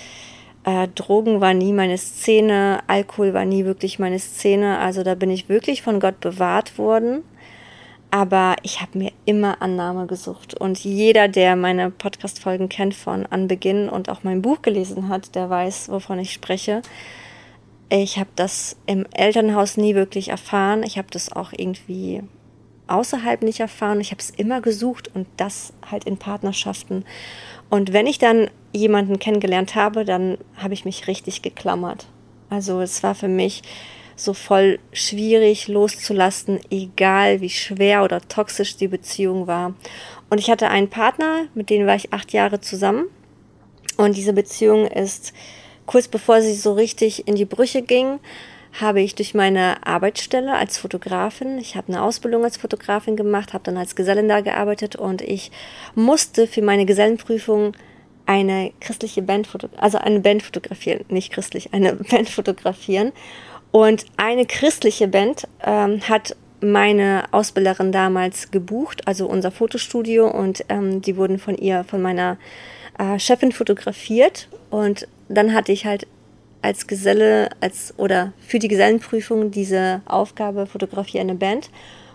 Äh, 0.65 0.89
Drogen 0.89 1.41
war 1.41 1.55
nie 1.55 1.73
meine 1.73 1.99
Szene, 1.99 2.81
Alkohol 2.87 3.35
war 3.35 3.45
nie 3.45 3.65
wirklich 3.65 3.99
meine 3.99 4.19
Szene. 4.19 4.79
Also 4.79 5.03
da 5.03 5.15
bin 5.15 5.31
ich 5.31 5.49
wirklich 5.49 5.83
von 5.83 6.01
Gott 6.01 6.21
bewahrt 6.21 6.79
worden. 6.79 7.23
Aber 8.11 8.57
ich 8.63 8.83
habe 8.83 8.99
mir 8.99 9.13
immer 9.25 9.63
Annahme 9.63 10.07
gesucht. 10.07 10.53
Und 10.53 10.85
jeder, 10.85 11.29
der 11.29 11.57
meine 11.57 11.91
Podcast-Folgen 11.91 12.69
kennt 12.69 12.95
von 12.95 13.25
Anbeginn 13.25 13.89
und 13.89 14.11
auch 14.11 14.23
mein 14.23 14.43
Buch 14.43 14.61
gelesen 14.61 15.09
hat, 15.09 15.35
der 15.35 15.49
weiß, 15.49 15.89
wovon 15.89 16.19
ich 16.19 16.33
spreche. 16.33 16.83
Ich 17.95 18.19
habe 18.19 18.31
das 18.37 18.77
im 18.87 19.05
Elternhaus 19.13 19.77
nie 19.77 19.95
wirklich 19.95 20.29
erfahren. 20.29 20.83
Ich 20.83 20.97
habe 20.97 21.09
das 21.11 21.31
auch 21.31 21.53
irgendwie 21.55 22.23
außerhalb 22.87 23.43
nicht 23.43 23.61
erfahren. 23.61 24.01
Ich 24.01 24.13
habe 24.13 24.21
es 24.21 24.31
immer 24.31 24.63
gesucht 24.63 25.15
und 25.15 25.27
das 25.37 25.75
halt 25.91 26.05
in 26.05 26.17
Partnerschaften. 26.17 27.05
Und 27.69 27.93
wenn 27.93 28.07
ich 28.07 28.17
dann 28.17 28.49
jemanden 28.73 29.19
kennengelernt 29.19 29.75
habe, 29.75 30.07
dann 30.07 30.39
habe 30.57 30.73
ich 30.73 30.87
mich 30.87 31.07
richtig 31.07 31.43
geklammert. 31.43 32.07
Also 32.49 32.81
es 32.81 33.03
war 33.03 33.15
für 33.15 33.29
mich 33.29 33.63
so 34.17 34.33
voll 34.33 34.79
schwierig 34.95 35.69
loszulassen, 35.69 36.61
egal 36.71 37.43
wie 37.43 37.51
schwer 37.51 38.05
oder 38.05 38.23
toxisch 38.23 38.79
die 38.79 38.89
Beziehung 38.89 39.47
war. 39.47 39.75
Und 40.31 40.39
ich 40.39 40.51
hatte 40.51 40.71
einen 40.71 40.89
Partner, 40.89 41.43
mit 41.55 41.69
dem 41.69 41.87
war 41.87 41.97
ich 41.97 42.15
acht 42.15 42.33
Jahre 42.33 42.63
zusammen. 42.63 43.05
Und 43.99 44.17
diese 44.17 44.33
Beziehung 44.33 44.87
ist 44.87 45.35
kurz 45.87 46.09
bevor 46.09 46.41
sie 46.41 46.55
so 46.55 46.73
richtig 46.73 47.27
in 47.29 47.35
die 47.35 47.45
Brüche 47.45 47.83
ging, 47.83 48.21
habe 48.81 49.03
ich 49.03 49.15
durch 49.15 49.35
meine 49.35 49.87
Arbeitsstelle 49.87 50.55
als 50.55 50.79
Fotografin, 50.79 51.59
ich 51.59 51.77
habe 51.77 51.89
eine 51.89 52.03
Ausbildung 52.03 52.45
als 52.45 52.57
Fotografin 52.57 53.17
gemacht, 53.17 53.53
habe 53.53 53.65
dann 53.65 53.77
als 53.77 53.95
Gesellin 53.97 54.29
da 54.29 54.41
gearbeitet 54.41 54.97
und 54.97 55.21
ich 55.21 55.51
musste 55.95 56.47
für 56.47 56.63
meine 56.63 56.87
Gesellenprüfung 56.87 57.75
eine 58.25 58.73
christliche 58.81 59.21
Band, 59.21 59.49
also 59.77 59.99
eine 59.99 60.21
Band 60.21 60.43
fotografieren, 60.43 61.05
nicht 61.09 61.33
christlich, 61.33 61.75
eine 61.75 61.95
Band 62.11 62.29
fotografieren. 62.31 63.13
Und 63.73 64.05
eine 64.17 64.47
christliche 64.47 65.09
Band 65.09 65.49
ähm, 65.65 66.01
hat 66.09 66.37
meine 66.61 67.25
Ausbilderin 67.33 67.91
damals 67.91 68.51
gebucht, 68.51 69.09
also 69.09 69.27
unser 69.27 69.51
Fotostudio, 69.51 70.29
und 70.29 70.65
ähm, 70.69 71.03
die 71.03 71.17
wurden 71.17 71.39
von 71.39 71.57
ihr, 71.57 71.85
von 71.85 72.01
meiner 72.01 72.37
äh, 72.99 73.19
Chefin 73.19 73.53
fotografiert. 73.53 74.49
Und 74.71 75.09
dann 75.37 75.55
hatte 75.55 75.73
ich 75.73 75.87
halt 75.87 76.07
als 76.63 76.87
Geselle 76.87 77.51
als 77.61 77.95
oder 77.99 78.33
für 78.47 78.59
die 78.59 78.69
Gesellenprüfung 78.69 79.51
diese 79.51 80.01
Aufgabe 80.07 80.67
Fotografie 80.67 81.19
eine 81.19 81.35
Band 81.35 81.71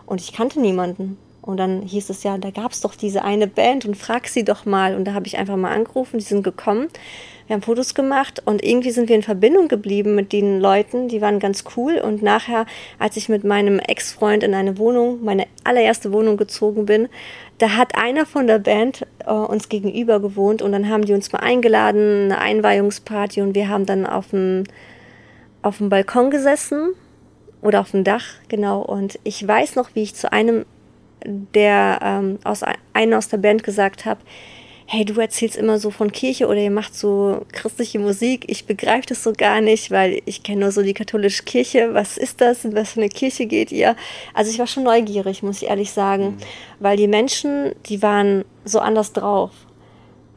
und 0.05 0.21
ich 0.21 0.33
kannte 0.33 0.59
niemanden. 0.59 1.17
Und 1.41 1.57
dann 1.57 1.81
hieß 1.81 2.09
es 2.09 2.23
ja, 2.23 2.37
da 2.37 2.49
gab 2.49 2.73
es 2.73 2.81
doch 2.81 2.93
diese 2.93 3.23
eine 3.23 3.47
Band 3.47 3.85
und 3.85 3.95
frag 3.95 4.27
sie 4.27 4.43
doch 4.43 4.65
mal. 4.65 4.95
Und 4.95 5.05
da 5.05 5.13
habe 5.13 5.27
ich 5.27 5.37
einfach 5.37 5.55
mal 5.55 5.73
angerufen, 5.73 6.17
die 6.17 6.25
sind 6.25 6.43
gekommen. 6.43 6.89
Wir 7.47 7.53
haben 7.53 7.61
Fotos 7.61 7.95
gemacht 7.95 8.41
und 8.43 8.61
irgendwie 8.61 8.91
sind 8.91 9.07
wir 9.07 9.15
in 9.15 9.23
Verbindung 9.23 9.69
geblieben 9.69 10.13
mit 10.15 10.33
den 10.33 10.59
Leuten. 10.59 11.07
Die 11.07 11.21
waren 11.21 11.39
ganz 11.39 11.63
cool. 11.77 11.99
Und 11.99 12.21
nachher, 12.21 12.65
als 12.99 13.15
ich 13.15 13.29
mit 13.29 13.45
meinem 13.45 13.79
Ex-Freund 13.79 14.43
in 14.43 14.53
eine 14.53 14.77
Wohnung, 14.77 15.23
meine 15.23 15.45
allererste 15.63 16.11
Wohnung 16.11 16.35
gezogen 16.35 16.85
bin, 16.85 17.07
da 17.57 17.75
hat 17.75 17.95
einer 17.95 18.25
von 18.25 18.47
der 18.47 18.59
Band 18.59 19.05
äh, 19.25 19.31
uns 19.31 19.69
gegenüber 19.69 20.19
gewohnt 20.19 20.61
und 20.61 20.71
dann 20.71 20.89
haben 20.89 21.05
die 21.05 21.13
uns 21.13 21.31
mal 21.31 21.39
eingeladen, 21.39 22.31
eine 22.31 22.39
Einweihungsparty 22.39 23.41
und 23.41 23.55
wir 23.55 23.69
haben 23.69 23.85
dann 23.85 24.05
auf 24.05 24.29
dem, 24.29 24.63
auf 25.61 25.77
dem 25.77 25.89
Balkon 25.89 26.29
gesessen 26.29 26.93
oder 27.61 27.81
auf 27.81 27.91
dem 27.91 28.03
Dach, 28.03 28.25
genau. 28.47 28.81
Und 28.81 29.19
ich 29.23 29.45
weiß 29.45 29.75
noch, 29.75 29.89
wie 29.95 30.03
ich 30.03 30.15
zu 30.15 30.31
einem 30.31 30.65
der 31.25 31.99
ähm, 32.03 32.39
aus 32.43 32.61
einen 32.93 33.13
aus 33.15 33.27
der 33.27 33.37
Band 33.37 33.63
gesagt 33.63 34.05
habe, 34.05 34.19
hey, 34.89 35.03
du 35.03 35.19
erzählst 35.19 35.57
immer 35.57 35.79
so 35.79 35.91
von 35.91 36.13
Kirche 36.13 36.47
oder 36.47 36.59
ihr 36.59 36.71
macht 36.71 36.95
so 36.95 37.45
christliche 37.51 37.99
Musik. 37.99 38.45
Ich 38.47 38.65
begreife 38.65 39.07
das 39.07 39.21
so 39.21 39.33
gar 39.33 39.59
nicht, 39.59 39.91
weil 39.91 40.21
ich 40.25 40.43
kenne 40.43 40.61
nur 40.61 40.71
so 40.71 40.81
die 40.81 40.93
katholische 40.93 41.43
Kirche. 41.43 41.93
Was 41.93 42.17
ist 42.17 42.39
das? 42.39 42.63
In 42.63 42.73
was 42.73 42.93
für 42.93 43.01
eine 43.01 43.09
Kirche 43.09 43.47
geht 43.47 43.73
ihr? 43.73 43.97
Also 44.33 44.49
ich 44.49 44.59
war 44.59 44.67
schon 44.67 44.83
neugierig, 44.83 45.43
muss 45.43 45.61
ich 45.61 45.67
ehrlich 45.67 45.91
sagen, 45.91 46.23
mhm. 46.23 46.37
weil 46.79 46.95
die 46.95 47.09
Menschen, 47.09 47.75
die 47.87 48.01
waren 48.01 48.45
so 48.63 48.79
anders 48.79 49.11
drauf. 49.11 49.51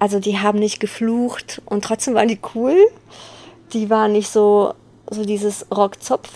Also 0.01 0.19
die 0.19 0.39
haben 0.39 0.59
nicht 0.59 0.81
geflucht 0.81 1.63
und 1.67 1.85
trotzdem 1.85 2.15
waren 2.15 2.29
die 2.29 2.41
cool. 2.57 2.77
Die 3.73 3.89
waren 3.89 4.11
nicht 4.11 4.31
so, 4.31 4.75
so 5.09 5.25
dieses 5.25 5.67
Rockzopf, 5.71 6.29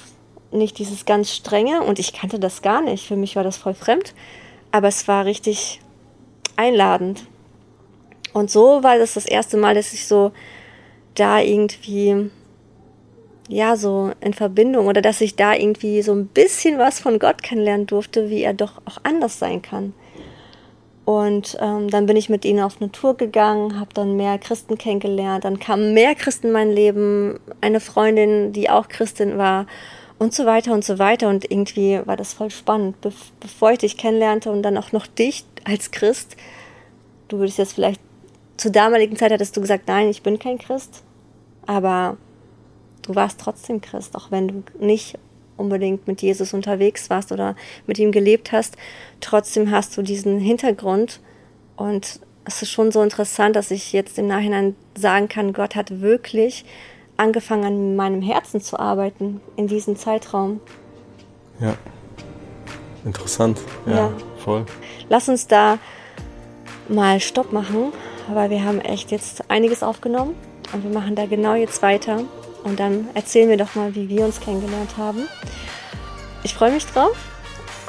nicht 0.52 0.78
dieses 0.78 1.04
ganz 1.04 1.32
strenge 1.32 1.82
und 1.82 1.98
ich 1.98 2.12
kannte 2.12 2.38
das 2.38 2.62
gar 2.62 2.80
nicht. 2.80 3.08
Für 3.08 3.16
mich 3.16 3.34
war 3.34 3.42
das 3.42 3.56
voll 3.56 3.74
fremd, 3.74 4.14
aber 4.70 4.86
es 4.86 5.08
war 5.08 5.24
richtig 5.24 5.80
einladend. 6.54 7.24
Und 8.34 8.50
so 8.50 8.82
war 8.82 8.98
das 8.98 9.14
das 9.14 9.26
erste 9.26 9.56
Mal, 9.56 9.74
dass 9.74 9.94
ich 9.94 10.06
so 10.06 10.32
da 11.14 11.40
irgendwie, 11.40 12.30
ja, 13.48 13.76
so 13.76 14.10
in 14.20 14.34
Verbindung 14.34 14.88
oder 14.88 15.00
dass 15.00 15.20
ich 15.20 15.36
da 15.36 15.54
irgendwie 15.54 16.02
so 16.02 16.12
ein 16.12 16.26
bisschen 16.26 16.76
was 16.76 16.98
von 16.98 17.20
Gott 17.20 17.42
kennenlernen 17.42 17.86
durfte, 17.86 18.28
wie 18.28 18.42
er 18.42 18.52
doch 18.52 18.82
auch 18.84 18.98
anders 19.04 19.38
sein 19.38 19.62
kann. 19.62 19.94
Und 21.04 21.56
ähm, 21.60 21.90
dann 21.90 22.06
bin 22.06 22.16
ich 22.16 22.28
mit 22.28 22.44
ihnen 22.44 22.60
auf 22.60 22.80
eine 22.80 22.90
Tour 22.90 23.16
gegangen, 23.16 23.78
habe 23.78 23.90
dann 23.94 24.16
mehr 24.16 24.38
Christen 24.38 24.78
kennengelernt, 24.78 25.44
dann 25.44 25.60
kamen 25.60 25.94
mehr 25.94 26.14
Christen 26.14 26.48
in 26.48 26.52
mein 26.54 26.72
Leben, 26.72 27.38
eine 27.60 27.78
Freundin, 27.78 28.52
die 28.52 28.68
auch 28.68 28.88
Christin 28.88 29.38
war 29.38 29.66
und 30.18 30.34
so 30.34 30.44
weiter 30.44 30.72
und 30.72 30.84
so 30.84 30.98
weiter. 30.98 31.28
Und 31.28 31.48
irgendwie 31.48 32.00
war 32.04 32.16
das 32.16 32.32
voll 32.32 32.50
spannend, 32.50 33.00
Be 33.00 33.12
bevor 33.38 33.72
ich 33.72 33.78
dich 33.78 33.96
kennenlernte 33.96 34.50
und 34.50 34.62
dann 34.62 34.76
auch 34.76 34.90
noch 34.90 35.06
dich 35.06 35.44
als 35.64 35.92
Christ. 35.92 36.36
Du 37.28 37.38
würdest 37.38 37.58
jetzt 37.58 37.74
vielleicht 37.74 38.00
zur 38.56 38.70
damaligen 38.70 39.16
Zeit 39.16 39.32
hattest 39.32 39.56
du 39.56 39.60
gesagt, 39.60 39.88
nein, 39.88 40.08
ich 40.08 40.22
bin 40.22 40.38
kein 40.38 40.58
Christ. 40.58 41.02
Aber 41.66 42.16
du 43.02 43.14
warst 43.14 43.40
trotzdem 43.40 43.80
Christ, 43.80 44.14
auch 44.14 44.30
wenn 44.30 44.48
du 44.48 44.62
nicht 44.78 45.18
unbedingt 45.56 46.06
mit 46.06 46.22
Jesus 46.22 46.52
unterwegs 46.52 47.10
warst 47.10 47.32
oder 47.32 47.56
mit 47.86 47.98
ihm 47.98 48.12
gelebt 48.12 48.52
hast. 48.52 48.76
Trotzdem 49.20 49.70
hast 49.70 49.96
du 49.96 50.02
diesen 50.02 50.38
Hintergrund 50.38 51.20
und 51.76 52.20
es 52.44 52.62
ist 52.62 52.70
schon 52.70 52.92
so 52.92 53.02
interessant, 53.02 53.56
dass 53.56 53.70
ich 53.70 53.92
jetzt 53.92 54.18
im 54.18 54.26
Nachhinein 54.26 54.76
sagen 54.96 55.28
kann, 55.28 55.52
Gott 55.52 55.74
hat 55.74 56.00
wirklich 56.00 56.64
angefangen 57.16 57.64
an 57.64 57.96
meinem 57.96 58.22
Herzen 58.22 58.60
zu 58.60 58.78
arbeiten 58.78 59.40
in 59.56 59.66
diesem 59.66 59.96
Zeitraum. 59.96 60.60
Ja. 61.60 61.74
Interessant. 63.04 63.60
Ja, 63.86 63.94
ja. 63.94 64.12
voll. 64.38 64.66
Lass 65.08 65.28
uns 65.28 65.46
da 65.46 65.78
mal 66.88 67.20
Stopp 67.20 67.52
machen, 67.52 67.92
weil 68.32 68.50
wir 68.50 68.64
haben 68.64 68.80
echt 68.80 69.10
jetzt 69.10 69.50
einiges 69.50 69.82
aufgenommen 69.82 70.34
und 70.72 70.84
wir 70.84 70.90
machen 70.90 71.14
da 71.14 71.26
genau 71.26 71.54
jetzt 71.54 71.82
weiter 71.82 72.20
und 72.64 72.80
dann 72.80 73.08
erzählen 73.14 73.48
wir 73.48 73.56
doch 73.56 73.74
mal, 73.74 73.94
wie 73.94 74.08
wir 74.08 74.24
uns 74.24 74.40
kennengelernt 74.40 74.96
haben. 74.96 75.28
Ich 76.42 76.54
freue 76.54 76.72
mich 76.72 76.86
drauf. 76.86 77.16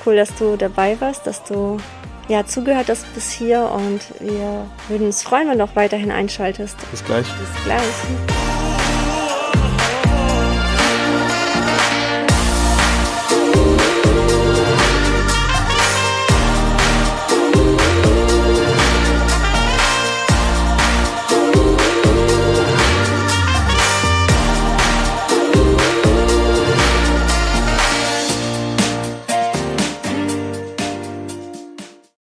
Cool, 0.05 0.15
dass 0.15 0.35
du 0.35 0.55
dabei 0.55 0.99
warst, 1.01 1.25
dass 1.25 1.43
du 1.43 1.77
ja 2.27 2.45
zugehört 2.45 2.89
hast 2.89 3.11
bis 3.13 3.31
hier 3.31 3.71
und 3.71 4.01
wir 4.19 4.67
würden 4.87 5.07
uns 5.07 5.23
freuen, 5.23 5.49
wenn 5.49 5.57
du 5.57 5.63
auch 5.63 5.75
weiterhin 5.75 6.11
einschaltest. 6.11 6.77
Bis 6.91 7.03
gleich. 7.03 7.25
Bis 7.25 7.63
gleich. 7.63 8.44